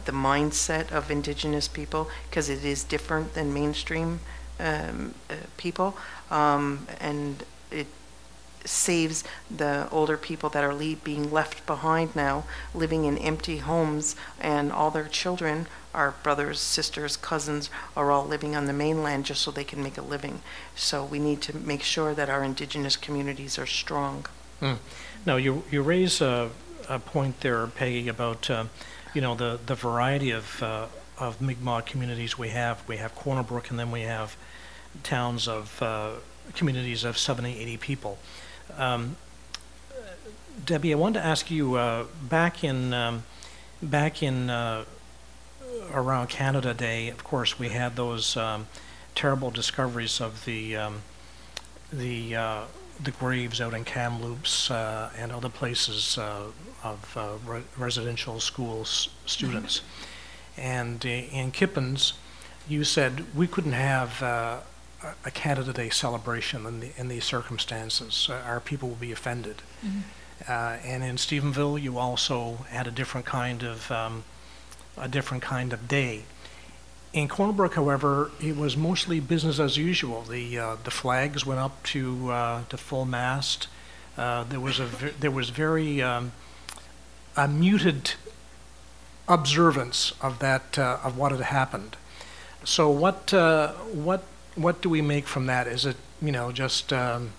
the 0.06 0.12
mindset 0.12 0.92
of 0.92 1.10
indigenous 1.10 1.68
people 1.68 2.10
because 2.30 2.50
it 2.50 2.64
is 2.64 2.84
different 2.84 3.34
than 3.34 3.54
mainstream 3.54 4.20
um, 4.60 5.14
uh, 5.30 5.36
people. 5.58 5.98
Um, 6.30 6.88
and 7.00 7.44
it 7.72 7.88
saves 8.66 9.24
the 9.50 9.88
older 9.92 10.18
people 10.18 10.50
that 10.50 10.64
are 10.64 10.74
being 10.74 11.32
left 11.32 11.66
behind 11.66 12.16
now, 12.16 12.44
living 12.74 13.06
in 13.06 13.18
empty 13.18 13.58
homes, 13.58 14.16
and 14.40 14.72
all 14.72 14.92
their 14.92 15.08
children, 15.08 15.68
our 15.94 16.12
brothers, 16.24 16.60
sisters, 16.60 17.18
cousins, 17.18 17.70
are 17.96 18.12
all 18.12 18.26
living 18.26 18.56
on 18.56 18.66
the 18.66 18.74
mainland 18.74 19.26
just 19.26 19.42
so 19.42 19.52
they 19.52 19.64
can 19.64 19.82
make 19.82 19.98
a 19.98 20.02
living. 20.02 20.42
So 20.76 21.04
we 21.04 21.20
need 21.20 21.42
to 21.44 21.56
make 21.56 21.84
sure 21.84 22.14
that 22.14 22.30
our 22.30 22.44
indigenous 22.44 22.96
communities 22.96 23.58
are 23.58 23.66
strong. 23.66 24.26
Now, 25.26 25.38
you, 25.38 25.64
you 25.72 25.82
raise 25.82 26.22
a, 26.22 26.50
a 26.88 27.00
point 27.00 27.40
there, 27.42 27.66
Peggy, 27.68 28.08
about, 28.08 28.50
uh, 28.50 28.66
you 29.14 29.22
know, 29.22 29.36
the, 29.36 29.60
the 29.66 29.76
variety 29.76 30.32
of, 30.32 30.62
uh, 30.62 30.88
of 31.18 31.42
Mi'kmaq 31.42 31.86
communities 31.86 32.38
we 32.38 32.50
have. 32.50 32.86
We 32.88 32.98
have 32.98 33.16
Corner 33.16 33.44
Brook, 33.44 33.70
and 33.70 33.80
then 33.80 33.92
we 33.92 34.02
have 34.02 34.36
towns 35.04 35.48
of, 35.48 35.82
uh, 35.82 36.12
communities 36.56 37.04
of 37.04 37.18
70, 37.18 37.60
80 37.60 37.78
people. 37.78 38.18
Um, 38.78 39.16
Debbie, 40.66 40.94
I 40.94 40.98
wanted 40.98 41.20
to 41.20 41.26
ask 41.26 41.50
you, 41.50 41.76
uh, 41.76 42.06
back 42.22 42.64
in, 42.64 42.94
um, 42.94 43.24
back 43.82 44.22
in, 44.22 44.50
uh, 44.50 44.86
around 45.94 46.28
Canada 46.30 46.74
Day, 46.74 47.10
of 47.10 47.24
course, 47.24 47.58
we 47.58 47.70
had 47.70 47.96
those 47.96 48.36
um, 48.38 48.68
terrible 49.16 49.50
discoveries 49.52 50.22
of 50.22 50.46
the, 50.46 50.76
um, 50.76 51.02
the, 51.92 52.36
uh, 52.36 52.62
the 53.02 53.12
graves 53.12 53.62
out 53.62 53.74
in 53.74 53.86
Kamloops 53.86 54.70
uh, 54.70 55.10
and 55.18 55.32
other 55.32 55.50
places 55.50 56.18
uh, 56.18 56.44
of 56.84 57.18
uh, 57.18 57.30
re- 57.46 57.64
residential 57.78 58.40
school 58.40 58.82
s- 58.82 59.08
students. 59.26 59.82
And 60.58 61.04
uh, 61.06 61.10
in 61.10 61.52
Kippens, 61.52 62.14
you 62.68 62.84
said 62.84 63.26
we 63.34 63.48
couldn't 63.48 63.72
have 63.72 64.22
uh, 64.22 64.60
a- 65.26 65.32
Canada 65.32 65.74
Day 65.74 65.90
celebration 65.90 66.66
in, 66.66 66.80
the, 66.80 66.92
in 66.98 67.08
these 67.08 67.24
circumstances. 67.26 68.28
Uh, 68.30 68.42
our 68.46 68.60
people 68.60 68.90
will 68.90 68.96
be 68.96 69.12
offended. 69.12 69.62
Uh, 70.48 70.78
and 70.86 71.04
in 71.04 71.16
Stephenville, 71.18 71.82
you 71.82 71.98
also 71.98 72.66
had 72.70 72.88
a 72.88 72.92
different 72.92 73.26
kind 73.26 73.64
of 73.64 73.92
um, 73.92 74.24
a 74.98 75.08
different 75.08 75.44
kind 75.44 75.74
of 75.74 75.88
day. 75.88 76.24
In 77.12 77.28
Corner 77.28 77.54
Brook, 77.54 77.74
however, 77.76 78.32
it 78.42 78.56
was 78.56 78.78
mostly 78.78 79.20
business 79.20 79.60
as 79.60 79.78
usual. 79.78 80.22
The 80.22 80.60
uh, 80.60 80.76
the 80.84 80.92
flags 80.92 81.46
went 81.46 81.60
up 81.60 81.82
to 81.84 82.32
uh, 82.32 82.64
to 82.70 82.78
full 82.78 83.06
mast. 83.06 83.68
Uh, 84.18 84.44
there 84.44 84.60
was 84.60 84.80
a 84.80 84.88
there 85.20 85.32
was 85.32 85.50
very 85.50 86.02
um, 86.02 86.32
a 87.36 87.48
muted 87.48 88.14
observance 89.28 90.14
of 90.22 90.40
that 90.40 90.78
uh, 90.78 91.00
of 91.04 91.18
what 91.18 91.32
had 91.32 91.42
happened. 91.42 91.96
So 92.64 92.90
what 92.90 93.34
uh, 93.34 93.74
what 93.94 94.24
what 94.56 94.82
do 94.82 94.90
we 94.90 95.02
make 95.02 95.28
from 95.28 95.46
that? 95.48 95.68
Is 95.68 95.86
it 95.86 95.98
you 96.22 96.32
know 96.32 96.52
just 96.52 96.92
um, 96.94 97.32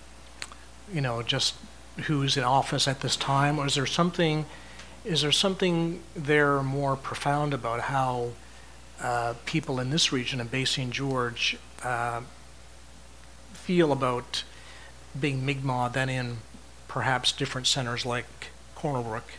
you 0.93 1.01
know 1.01 1.23
just 1.23 1.55
who's 2.05 2.37
in 2.37 2.45
office 2.45 2.89
at 2.89 3.01
this 3.01 3.17
time, 3.17 3.59
or 3.59 3.67
is 3.67 3.75
there 3.75 3.87
something 3.87 4.47
is 5.05 5.23
there 5.23 5.33
something 5.33 6.03
there 6.15 6.63
more 6.63 6.97
profound 6.97 7.55
about 7.55 7.81
how 7.83 8.31
uh, 9.03 9.35
people 9.47 9.81
in 9.81 9.91
this 9.91 10.13
region 10.13 10.41
and 10.41 10.51
Bay 10.51 10.65
St. 10.65 10.91
George 10.91 11.57
uh, 11.83 12.21
feel 13.53 13.93
about 13.93 14.45
being 15.19 15.45
Mi'kmaq 15.45 15.95
than 15.95 16.09
in 16.09 16.39
perhaps 16.87 17.33
different 17.33 17.67
centers 17.67 18.05
like 18.05 18.27
Corner 18.75 19.03
Brook, 19.03 19.33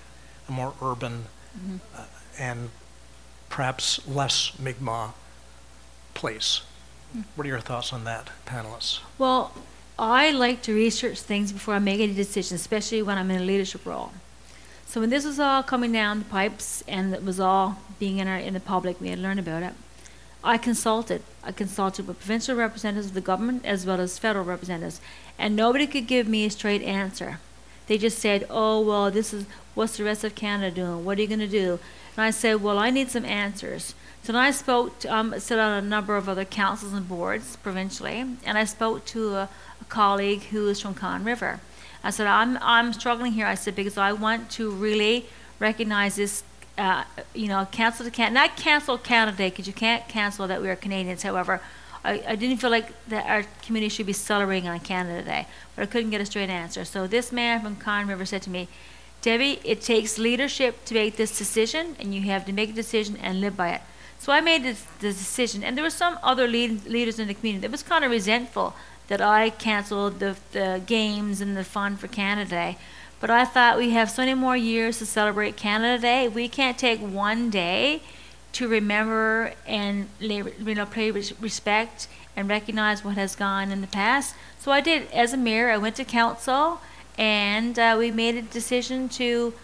a 0.50 0.52
more 0.52 0.74
urban 0.82 1.26
uh, 1.96 2.06
and 2.40 2.70
perhaps 3.50 4.06
less 4.08 4.58
Mi'kmaq 4.58 5.14
place. 6.14 6.62
What 7.36 7.46
are 7.46 7.50
your 7.50 7.60
thoughts 7.60 7.92
on 7.94 8.04
that, 8.06 8.30
panelists? 8.46 9.00
Well, 9.18 9.54
I 10.00 10.32
like 10.32 10.62
to 10.64 10.74
research 10.74 11.20
things 11.22 11.52
before 11.52 11.76
I 11.76 11.80
make 11.80 12.00
any 12.00 12.14
decisions, 12.14 12.60
especially 12.62 13.02
when 13.02 13.18
I'm 13.18 13.30
in 13.32 13.42
a 13.42 13.46
leadership 13.46 13.86
role. 13.86 14.12
So 14.86 15.00
when 15.00 15.10
this 15.10 15.26
was 15.26 15.40
all 15.40 15.64
coming 15.64 15.92
down 15.92 16.20
the 16.20 16.26
pipes 16.26 16.84
and 16.88 17.14
it 17.14 17.24
was 17.24 17.40
all 17.40 17.78
being 18.00 18.18
in, 18.18 18.28
our, 18.28 18.38
in 18.38 18.54
the 18.54 18.60
public, 18.60 19.00
we 19.00 19.10
had 19.10 19.20
learned 19.20 19.40
about 19.40 19.64
it. 19.64 19.74
I 20.44 20.58
consulted. 20.58 21.22
I 21.44 21.52
consulted 21.52 22.08
with 22.08 22.20
provincial 22.20 22.56
representatives 22.56 23.08
of 23.08 23.14
the 23.14 23.22
government 23.22 23.66
as 23.66 23.86
well 23.86 24.02
as 24.02 24.18
federal 24.18 24.44
representatives, 24.44 25.00
and 25.38 25.56
nobody 25.56 25.86
could 25.86 26.08
give 26.08 26.28
me 26.28 26.46
a 26.46 26.50
straight 26.50 26.82
answer. 26.82 27.40
they 27.88 27.98
just 27.98 28.20
said, 28.20 28.48
"Oh 28.50 28.80
well, 28.80 29.12
this 29.12 29.34
is 29.34 29.46
what's 29.76 29.98
the 29.98 30.04
rest 30.04 30.24
of 30.24 30.34
Canada 30.34 30.74
doing? 30.74 31.06
What 31.06 31.18
are 31.18 31.22
you 31.22 31.28
going 31.28 31.40
to 31.40 31.48
do?" 31.48 31.80
And 32.16 32.26
I 32.26 32.32
said, 32.32 32.62
"Well, 32.62 32.80
I 32.80 32.90
need 32.90 33.12
some 33.12 33.26
answers." 33.26 33.94
So 34.24 34.34
then 34.34 34.42
I 34.42 34.52
spoke, 34.52 35.00
to, 35.00 35.14
um, 35.14 35.40
sit 35.40 35.58
on 35.58 35.84
a 35.84 35.88
number 35.88 36.16
of 36.16 36.30
other 36.30 36.46
councils 36.46 36.94
and 36.94 37.08
boards 37.08 37.56
provincially, 37.58 38.20
and 38.46 38.58
I 38.58 38.66
spoke 38.66 39.04
to 39.06 39.36
a, 39.36 39.50
a 39.82 39.86
colleague 39.90 40.44
who 40.44 40.68
is 40.68 40.80
from 40.80 40.94
Conne 40.94 41.24
River. 41.24 41.60
I 42.04 42.12
said, 42.12 42.28
I'm, 42.28 42.58
I'm 42.62 42.94
struggling 42.94 43.32
here. 43.32 43.48
I 43.48 43.56
said, 43.56 43.76
because 43.76 43.98
I 43.98 44.12
want 44.14 44.50
to 44.52 44.70
really 44.70 45.26
recognize 45.60 46.16
this, 46.16 46.44
uh, 46.78 47.04
you 47.34 47.48
know, 47.48 47.68
cancel 47.72 48.06
the 48.06 48.12
can 48.12 48.34
not 48.34 48.58
cancel 48.58 48.98
Canada 48.98 49.38
Day, 49.38 49.50
because 49.50 49.68
you 49.68 49.74
can't 49.74 50.08
cancel 50.08 50.48
that 50.48 50.62
we 50.62 50.70
are 50.70 50.76
Canadians. 50.76 51.24
However, 51.24 51.62
I, 52.04 52.24
I 52.28 52.36
didn't 52.36 52.58
feel 52.58 52.72
like 52.72 52.92
that 53.10 53.26
our 53.28 53.44
community 53.64 53.90
should 53.90 54.08
be 54.08 54.14
celebrating 54.14 54.70
on 54.70 54.80
Canada 54.80 55.24
Day, 55.24 55.48
but 55.76 55.84
I 55.84 55.86
couldn't 55.86 56.12
get 56.12 56.22
a 56.22 56.26
straight 56.26 56.50
answer. 56.50 56.86
So 56.86 57.08
this 57.08 57.32
man 57.32 57.62
from 57.62 57.76
Conne 57.76 58.08
River 58.08 58.26
said 58.26 58.42
to 58.44 58.50
me, 58.50 58.68
Debbie, 59.22 59.60
it 59.64 59.82
takes 59.82 60.18
leadership 60.18 60.84
to 60.86 60.94
make 60.96 61.16
this 61.16 61.38
decision, 61.38 61.96
and 62.00 62.14
you 62.14 62.22
have 62.24 62.46
to 62.46 62.54
make 62.54 62.72
a 62.72 62.74
decision 62.74 63.18
and 63.18 63.42
live 63.42 63.56
by 63.56 63.70
it. 63.70 63.82
So 64.22 64.32
I 64.32 64.40
made 64.40 64.62
this, 64.62 64.86
this 65.00 65.18
decision, 65.18 65.64
and 65.64 65.76
there 65.76 65.84
were 65.84 65.90
some 65.90 66.20
other 66.22 66.48
lead, 66.48 66.86
leaders 66.86 67.18
in 67.18 67.28
the 67.28 67.34
community 67.34 67.64
that 67.64 67.72
was 67.72 67.82
kind 67.82 68.06
of 68.06 68.12
resentful 68.12 68.76
that 69.08 69.20
I 69.20 69.50
canceled 69.50 70.20
the, 70.20 70.36
the 70.52 70.80
games 70.86 71.42
and 71.42 71.58
the 71.58 71.64
fun 71.64 71.98
for 71.98 72.08
Canada 72.08 72.48
Day. 72.48 72.78
But 73.20 73.32
I 73.32 73.46
thought 73.46 73.80
we 73.80 73.90
have 73.90 74.12
so 74.12 74.22
many 74.22 74.36
more 74.36 74.56
years 74.56 75.00
to 75.00 75.08
celebrate 75.08 75.58
Canada 75.58 76.00
Day. 76.00 76.28
We 76.28 76.48
can't 76.48 76.78
take 76.78 77.00
one 77.00 77.50
day 77.50 78.04
to 78.52 78.68
remember 78.68 79.54
and 79.66 80.08
you 80.20 80.54
know 80.76 80.86
pay 80.86 81.10
respect 81.10 82.08
and 82.36 82.48
recognize 82.48 83.04
what 83.04 83.16
has 83.16 83.36
gone 83.36 83.72
in 83.72 83.82
the 83.82 83.88
past. 83.88 84.36
So 84.60 84.72
I 84.72 84.82
did. 84.82 85.10
As 85.12 85.34
a 85.34 85.38
mayor, 85.38 85.72
I 85.72 85.78
went 85.78 85.96
to 85.96 86.06
council, 86.06 86.80
and 87.18 87.80
uh, 87.80 87.96
we 87.98 88.12
made 88.12 88.36
a 88.36 88.44
decision 88.44 89.10
to 89.10 89.56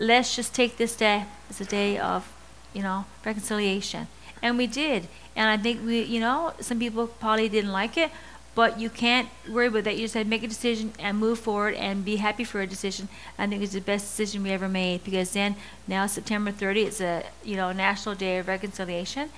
let's 0.00 0.34
just 0.34 0.52
take 0.52 0.78
this 0.78 0.96
day 0.96 1.26
as 1.48 1.60
a 1.60 1.64
day 1.64 1.96
of, 1.96 2.26
you 2.72 2.82
know, 2.82 3.06
reconciliation, 3.24 4.08
and 4.42 4.58
we 4.58 4.66
did. 4.66 5.08
And 5.36 5.48
I 5.48 5.56
think 5.56 5.84
we, 5.84 6.02
you 6.02 6.20
know, 6.20 6.52
some 6.60 6.78
people 6.78 7.06
probably 7.06 7.48
didn't 7.48 7.72
like 7.72 7.96
it, 7.96 8.10
but 8.54 8.80
you 8.80 8.90
can't 8.90 9.28
worry 9.48 9.68
about 9.68 9.84
that. 9.84 9.96
You 9.96 10.02
just 10.02 10.14
have 10.14 10.24
to 10.24 10.30
make 10.30 10.42
a 10.42 10.48
decision 10.48 10.92
and 10.98 11.18
move 11.18 11.38
forward 11.38 11.74
and 11.74 12.04
be 12.04 12.16
happy 12.16 12.44
for 12.44 12.60
a 12.60 12.66
decision. 12.66 13.08
I 13.38 13.46
think 13.46 13.62
it's 13.62 13.72
the 13.72 13.80
best 13.80 14.04
decision 14.06 14.42
we 14.42 14.50
ever 14.50 14.68
made 14.68 15.04
because 15.04 15.32
then 15.32 15.56
now 15.86 16.06
September 16.06 16.50
30, 16.50 16.82
it's 16.82 17.00
a 17.00 17.24
you 17.44 17.56
know 17.56 17.72
National 17.72 18.14
Day 18.14 18.38
of 18.38 18.48
Reconciliation, 18.48 19.30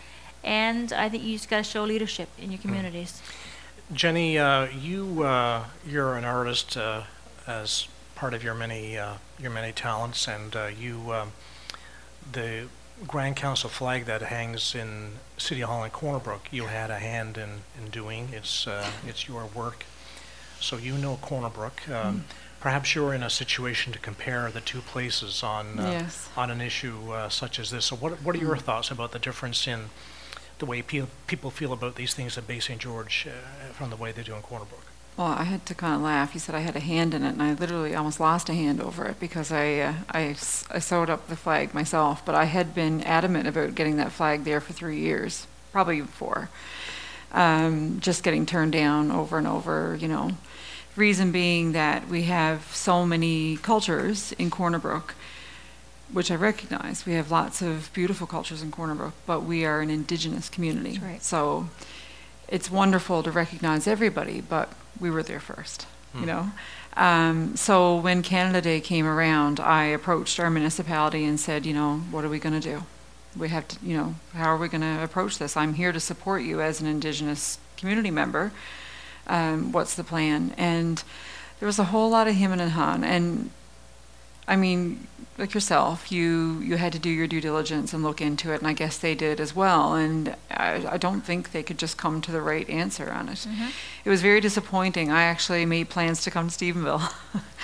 and 0.43 0.93
I 0.93 1.09
think 1.09 1.23
you 1.23 1.37
just 1.37 1.49
got 1.49 1.59
to 1.59 1.63
show 1.63 1.85
leadership 1.85 2.29
in 2.39 2.51
your 2.51 2.59
hmm. 2.59 2.69
communities. 2.69 3.23
Jenny, 3.93 4.39
uh, 4.39 4.69
you 4.69 5.23
uh, 5.23 5.65
you're 5.87 6.17
an 6.17 6.25
artist 6.25 6.77
uh, 6.77 7.03
as 7.47 7.89
part 8.15 8.35
of 8.35 8.43
your 8.43 8.55
many 8.55 8.97
uh, 8.97 9.15
your 9.39 9.51
many 9.51 9.73
talents, 9.73 10.27
and 10.27 10.57
uh, 10.57 10.67
you 10.67 11.13
um, 11.13 11.33
the 12.31 12.69
Grand 13.07 13.37
Council 13.37 13.69
flag 13.69 14.05
that 14.07 14.23
hangs 14.23 14.75
in 14.75 15.13
City 15.37 15.63
Hall 15.63 15.83
in 15.85 15.91
Corner 15.91 16.19
Brook, 16.19 16.49
you 16.51 16.67
had 16.67 16.91
a 16.91 16.99
hand 16.99 17.37
in, 17.37 17.63
in 17.79 17.91
doing. 17.91 18.29
It's, 18.33 18.67
uh, 18.67 18.91
it's 19.07 19.29
your 19.29 19.47
work. 19.47 19.85
So 20.61 20.77
you 20.77 20.97
know 20.97 21.17
Corner 21.17 21.49
Brook. 21.49 21.89
Um, 21.89 22.21
mm. 22.21 22.23
Perhaps 22.61 22.95
you're 22.95 23.13
in 23.13 23.25
a 23.25 23.31
situation 23.31 23.93
to 23.93 23.99
compare 23.99 24.49
the 24.51 24.61
two 24.61 24.81
places 24.81 25.43
on, 25.43 25.81
uh, 25.81 25.91
yes. 25.91 26.29
on 26.37 26.51
an 26.51 26.61
issue 26.61 27.11
uh, 27.11 27.29
such 27.29 27.59
as 27.59 27.73
this. 27.73 27.87
So 27.87 27.97
what, 27.97 28.23
what 28.23 28.37
are 28.37 28.39
your 28.39 28.55
mm. 28.55 28.61
thoughts 28.61 28.91
about 28.91 29.11
the 29.11 29.19
difference 29.19 29.67
in 29.67 29.87
the 30.61 30.67
way 30.67 30.81
pe- 30.81 31.07
people 31.27 31.51
feel 31.51 31.73
about 31.73 31.97
these 31.97 32.15
things 32.15 32.39
at 32.39 32.47
Bay 32.47 32.61
St. 32.61 32.81
George 32.81 33.27
uh, 33.27 33.73
from 33.73 33.91
the 33.91 33.97
way 33.97 34.13
they 34.13 34.23
do 34.23 34.35
in 34.35 34.43
Corner 34.43 34.65
Brook? 34.65 34.92
Well, 35.17 35.27
I 35.27 35.45
had 35.45 35.67
to 35.67 35.75
kind 35.75 35.95
of 35.95 36.01
laugh. 36.01 36.33
He 36.33 36.39
said 36.39 36.55
I 36.55 36.61
had 36.61 36.75
a 36.75 36.81
hand 36.81 37.13
in 37.13 37.23
it, 37.23 37.31
and 37.31 37.43
I 37.43 37.53
literally 37.53 37.95
almost 37.95 38.19
lost 38.19 38.49
a 38.49 38.55
hand 38.55 38.81
over 38.81 39.05
it 39.07 39.21
because 39.21 39.53
I, 39.53 39.79
uh, 39.79 39.95
I, 40.11 40.35
I 40.71 40.79
sewed 40.79 41.11
up 41.11 41.29
the 41.29 41.37
flag 41.37 41.75
myself. 41.75 42.25
But 42.25 42.35
I 42.35 42.45
had 42.45 42.75
been 42.75 43.03
adamant 43.03 43.47
about 43.47 43.75
getting 43.75 43.97
that 43.97 44.11
flag 44.11 44.45
there 44.45 44.61
for 44.61 44.73
three 44.73 45.01
years, 45.01 45.47
probably 45.71 46.01
four. 46.01 46.49
Um, 47.33 48.01
just 48.01 48.23
getting 48.23 48.47
turned 48.47 48.73
down 48.73 49.11
over 49.11 49.37
and 49.37 49.47
over, 49.47 49.97
you 50.01 50.09
know. 50.09 50.31
Reason 50.97 51.31
being 51.31 51.73
that 51.73 52.09
we 52.09 52.25
have 52.25 52.71
so 52.75 53.07
many 53.07 53.59
cultures 53.59 54.33
in 54.33 54.51
Corner 54.51 54.79
Brook, 54.79 55.15
which 56.11 56.31
I 56.31 56.35
recognize. 56.35 57.07
We 57.07 57.15
have 57.15 57.31
lots 57.31 57.63
of 57.63 57.91
beautiful 57.93 58.27
cultures 58.27 58.63
in 58.63 58.71
Corner 58.71 58.95
Brook, 58.95 59.15
but 59.27 59.43
we 59.43 59.65
are 59.65 59.81
an 59.81 59.91
indigenous 59.91 60.49
community. 60.49 60.99
Right. 61.03 61.23
So 61.23 61.69
it's 62.49 62.71
wonderful 62.71 63.23
to 63.23 63.31
recognize 63.31 63.87
everybody, 63.87 64.43
but 64.43 64.71
we 65.01 65.11
were 65.11 65.23
there 65.23 65.41
first, 65.41 65.87
you 66.15 66.21
hmm. 66.21 66.27
know. 66.27 66.51
Um, 66.97 67.57
so 67.57 67.97
when 67.97 68.23
Canada 68.23 68.61
Day 68.61 68.81
came 68.81 69.07
around, 69.07 69.61
I 69.61 69.85
approached 69.85 70.39
our 70.39 70.51
municipality 70.51 71.25
and 71.25 71.41
said, 71.41 71.65
you 71.65 71.73
know, 71.73 71.99
what 72.11 72.25
are 72.25 72.29
we 72.29 72.39
going 72.39 72.61
to 72.61 72.69
do? 72.69 72.85
We 73.37 73.49
have 73.49 73.67
to, 73.69 73.79
you 73.83 73.97
know, 73.97 74.15
how 74.35 74.53
are 74.53 74.59
we 74.59 74.69
going 74.69 74.83
to 74.83 75.03
approach 75.03 75.39
this? 75.39 75.57
I'm 75.57 75.75
here 75.75 75.93
to 75.93 76.01
support 76.01 76.43
you 76.43 76.61
as 76.61 76.83
an 76.83 76.87
Indigenous 76.87 77.59
community 77.79 78.11
member. 78.11 78.53
Um, 79.27 79.73
what's 79.73 79.95
the 79.95 80.05
plan? 80.05 80.55
And 80.59 81.03
there 81.61 81.67
was 81.67 81.79
a 81.79 81.85
whole 81.85 82.11
lot 82.11 82.29
of 82.29 82.35
him 82.35 82.53
and 82.53 82.61
han. 82.73 83.05
And 83.05 83.51
I 84.49 84.57
mean, 84.57 85.07
like 85.39 85.55
yourself, 85.55 86.13
you 86.13 86.61
you 86.61 86.77
had 86.77 86.93
to 86.93 86.99
do 86.99 87.09
your 87.09 87.27
due 87.27 87.41
diligence 87.41 87.93
and 87.95 88.03
look 88.03 88.21
into 88.21 88.53
it, 88.53 88.59
and 88.59 88.67
I 88.67 88.75
guess 88.75 88.99
they 88.99 89.15
did 89.15 89.41
as 89.41 89.57
well. 89.57 89.95
And 89.95 90.37
I, 90.51 90.87
I 90.91 90.97
don't 90.99 91.23
think 91.23 91.53
they 91.53 91.63
could 91.63 91.79
just 91.79 91.97
come 91.97 92.21
to 92.23 92.33
the 92.33 92.43
right 92.43 92.69
answer 92.69 93.11
on 93.11 93.29
it. 93.29 93.47
Mm-hmm. 93.49 93.69
It 94.05 94.11
was 94.11 94.21
very 94.21 94.41
disappointing. 94.41 95.11
I 95.11 95.23
actually 95.23 95.65
made 95.65 95.89
plans 95.89 96.23
to 96.25 96.31
come 96.31 96.49
to 96.49 96.55
Stephenville 96.55 97.13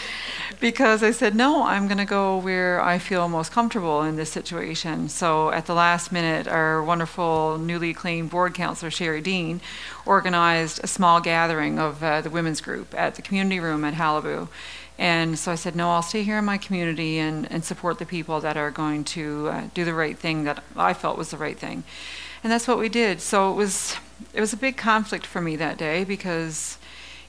because 0.61 1.03
I 1.03 1.11
said 1.11 1.35
no, 1.35 1.63
I'm 1.65 1.87
going 1.89 1.99
to 1.99 2.07
go 2.07 2.39
where 2.39 2.83
I 2.83 2.99
feel 2.99 3.29
most 3.29 3.53
comfortable 3.53 4.03
in 4.03 4.17
this 4.17 4.31
situation. 4.31 5.09
So 5.11 5.51
at 5.51 5.67
the 5.67 5.75
last 5.75 6.11
minute, 6.11 6.49
our 6.49 6.83
wonderful 6.83 7.59
newly 7.59 7.91
acclaimed 7.91 8.31
board 8.31 8.55
counselor 8.55 8.91
Sherry 8.91 9.21
Dean 9.21 9.61
organized 10.07 10.81
a 10.83 10.87
small 10.87 11.21
gathering 11.21 11.79
of 11.79 12.03
uh, 12.03 12.23
the 12.23 12.31
women's 12.31 12.63
group 12.63 12.95
at 12.97 13.17
the 13.17 13.23
community 13.23 13.61
room 13.61 13.85
at 13.85 13.95
Qalipu 13.95 14.49
and 14.99 15.39
so 15.39 15.53
I 15.53 15.55
said, 15.55 15.77
no, 15.77 15.91
I'll 15.91 16.03
stay 16.03 16.25
here 16.25 16.39
in 16.39 16.45
my 16.45 16.59
community 16.59 17.19
and, 17.19 17.51
and 17.53 17.65
support 17.65 18.01
the 18.01 18.07
people 18.07 18.41
that 18.41 18.57
are 18.57 18.73
going 18.73 19.05
to 19.05 19.49
uh, 19.49 19.63
do 19.73 19.85
the 19.85 19.95
right 19.95 20.19
thing 20.19 20.43
that 20.45 20.63
I 20.77 20.93
felt 20.93 21.17
was 21.17 21.31
the 21.31 21.37
right 21.37 21.57
thing. 21.57 21.85
And 22.43 22.53
that's 22.53 22.67
what 22.67 22.79
we 22.79 22.89
did. 22.89 23.21
So 23.21 23.53
it 23.53 23.55
was, 23.55 23.97
it 24.35 24.41
was 24.41 24.53
a 24.53 24.57
big 24.57 24.77
conflict 24.77 25.25
for 25.25 25.41
me 25.41 25.55
that 25.57 25.79
day 25.79 26.03
because 26.03 26.79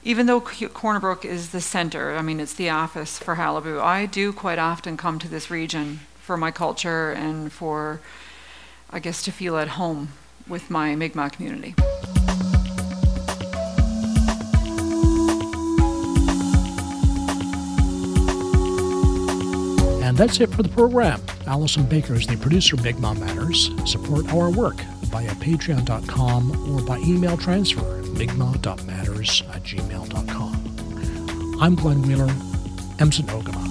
even 0.02 0.26
though 0.26 0.40
Corner 0.40 0.98
Brook 0.98 1.24
is 1.24 1.50
the 1.50 1.60
center, 1.60 2.16
I 2.16 2.22
mean, 2.22 2.40
it's 2.40 2.54
the 2.54 2.70
office 2.70 3.18
for 3.18 3.36
Qalipu, 3.36 3.80
I 3.80 4.06
do 4.06 4.32
quite 4.32 4.58
often 4.58 4.96
come 4.96 5.18
to 5.20 5.28
this 5.28 5.50
region 5.50 6.00
for 6.20 6.36
my 6.36 6.50
culture 6.50 7.12
and 7.12 7.52
for, 7.52 8.00
I 8.90 8.98
guess, 8.98 9.22
to 9.24 9.32
feel 9.32 9.56
at 9.58 9.68
home 9.68 10.08
with 10.48 10.70
my 10.70 10.96
Mi'kmaq 10.96 11.32
community. 11.32 11.74
And 20.10 20.18
that's 20.18 20.40
it 20.40 20.50
for 20.50 20.64
the 20.64 20.68
program. 20.68 21.22
Allison 21.46 21.84
Baker 21.86 22.14
is 22.14 22.26
the 22.26 22.36
producer 22.36 22.74
of 22.74 22.82
Mi'kmaq 22.82 23.20
Matters. 23.20 23.70
Support 23.88 24.34
our 24.34 24.50
work 24.50 24.74
via 25.04 25.30
patreon.com 25.36 26.74
or 26.74 26.82
by 26.84 26.98
email 26.98 27.36
transfer 27.36 28.00
at 28.00 28.06
mi'kmaq.matters 28.06 29.44
at 29.54 29.62
gmail.com. 29.62 31.58
I'm 31.60 31.76
Glenn 31.76 32.02
Wheeler, 32.02 32.26
Emson 32.98 33.26
Ogama. 33.26 33.69